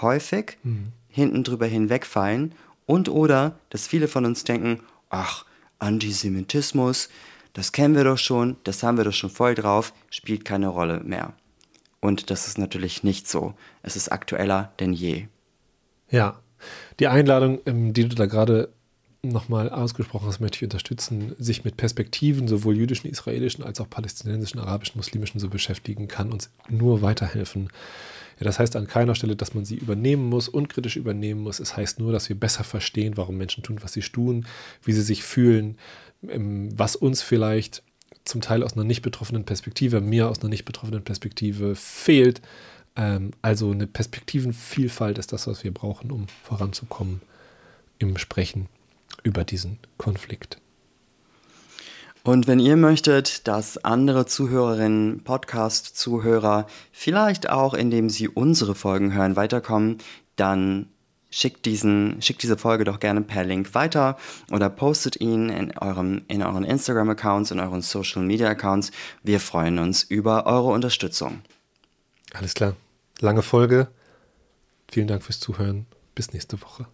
häufig 0.00 0.58
mhm. 0.62 0.92
hinten 1.08 1.44
drüber 1.44 1.66
hinwegfallen 1.66 2.54
und 2.86 3.08
oder, 3.08 3.58
dass 3.70 3.86
viele 3.86 4.08
von 4.08 4.24
uns 4.26 4.44
denken, 4.44 4.80
ach, 5.10 5.44
Antisemitismus, 5.78 7.08
das 7.52 7.72
kennen 7.72 7.94
wir 7.94 8.04
doch 8.04 8.18
schon, 8.18 8.56
das 8.64 8.82
haben 8.82 8.96
wir 8.96 9.04
doch 9.04 9.12
schon 9.12 9.30
voll 9.30 9.54
drauf, 9.54 9.92
spielt 10.10 10.44
keine 10.44 10.68
Rolle 10.68 11.00
mehr. 11.00 11.34
Und 12.00 12.30
das 12.30 12.46
ist 12.46 12.58
natürlich 12.58 13.02
nicht 13.02 13.28
so. 13.28 13.54
Es 13.82 13.96
ist 13.96 14.10
aktueller 14.10 14.72
denn 14.78 14.92
je. 14.92 15.26
Ja, 16.10 16.40
die 16.98 17.08
Einladung, 17.08 17.60
ähm, 17.66 17.92
die 17.92 18.08
du 18.08 18.14
da 18.14 18.26
gerade 18.26 18.70
nochmal 19.28 19.70
ausgesprochen 19.70 20.26
hast, 20.26 20.40
möchte 20.40 20.56
ich 20.56 20.64
unterstützen, 20.64 21.34
sich 21.38 21.64
mit 21.64 21.76
Perspektiven 21.76 22.48
sowohl 22.48 22.76
jüdischen, 22.76 23.08
israelischen 23.10 23.64
als 23.64 23.80
auch 23.80 23.88
palästinensischen, 23.88 24.60
arabischen, 24.60 24.98
muslimischen 24.98 25.40
zu 25.40 25.48
beschäftigen, 25.48 26.08
kann 26.08 26.32
uns 26.32 26.50
nur 26.68 27.02
weiterhelfen. 27.02 27.70
Ja, 28.38 28.44
das 28.44 28.58
heißt 28.58 28.76
an 28.76 28.86
keiner 28.86 29.14
Stelle, 29.14 29.36
dass 29.36 29.54
man 29.54 29.64
sie 29.64 29.76
übernehmen 29.76 30.28
muss, 30.28 30.48
unkritisch 30.48 30.96
übernehmen 30.96 31.40
muss. 31.40 31.60
Es 31.60 31.76
heißt 31.76 32.00
nur, 32.00 32.12
dass 32.12 32.28
wir 32.28 32.38
besser 32.38 32.64
verstehen, 32.64 33.16
warum 33.16 33.36
Menschen 33.36 33.62
tun, 33.62 33.78
was 33.82 33.92
sie 33.92 34.00
tun, 34.00 34.46
wie 34.82 34.92
sie 34.92 35.02
sich 35.02 35.22
fühlen, 35.22 35.78
ähm, 36.28 36.68
was 36.76 36.96
uns 36.96 37.22
vielleicht 37.22 37.82
zum 38.24 38.40
Teil 38.40 38.62
aus 38.62 38.74
einer 38.74 38.84
nicht 38.84 39.02
betroffenen 39.02 39.44
Perspektive, 39.44 40.00
mir 40.00 40.28
aus 40.28 40.40
einer 40.40 40.48
nicht 40.48 40.64
betroffenen 40.64 41.04
Perspektive 41.04 41.76
fehlt. 41.76 42.40
Ähm, 42.96 43.32
also 43.42 43.70
eine 43.70 43.86
Perspektivenvielfalt 43.86 45.18
ist 45.18 45.32
das, 45.32 45.46
was 45.46 45.62
wir 45.62 45.72
brauchen, 45.72 46.10
um 46.10 46.26
voranzukommen 46.42 47.20
im 47.98 48.16
Sprechen 48.18 48.68
über 49.22 49.44
diesen 49.44 49.78
Konflikt. 49.98 50.58
Und 52.22 52.46
wenn 52.46 52.58
ihr 52.58 52.76
möchtet, 52.76 53.46
dass 53.46 53.76
andere 53.84 54.24
Zuhörerinnen, 54.24 55.24
Podcast-Zuhörer, 55.24 56.66
vielleicht 56.90 57.50
auch 57.50 57.74
indem 57.74 58.08
sie 58.08 58.28
unsere 58.28 58.74
Folgen 58.74 59.12
hören, 59.12 59.36
weiterkommen, 59.36 59.98
dann 60.36 60.88
schickt, 61.30 61.66
diesen, 61.66 62.22
schickt 62.22 62.42
diese 62.42 62.56
Folge 62.56 62.84
doch 62.84 62.98
gerne 62.98 63.20
per 63.20 63.44
Link 63.44 63.74
weiter 63.74 64.16
oder 64.50 64.70
postet 64.70 65.20
ihn 65.20 65.50
in, 65.50 65.76
eurem, 65.76 66.22
in 66.28 66.42
euren 66.42 66.64
Instagram-Accounts, 66.64 67.50
in 67.50 67.60
euren 67.60 67.82
Social-Media-Accounts. 67.82 68.92
Wir 69.22 69.38
freuen 69.38 69.78
uns 69.78 70.02
über 70.02 70.46
eure 70.46 70.68
Unterstützung. 70.68 71.42
Alles 72.32 72.54
klar. 72.54 72.74
Lange 73.20 73.42
Folge. 73.42 73.88
Vielen 74.90 75.08
Dank 75.08 75.22
fürs 75.24 75.40
Zuhören. 75.40 75.86
Bis 76.14 76.32
nächste 76.32 76.60
Woche. 76.62 76.86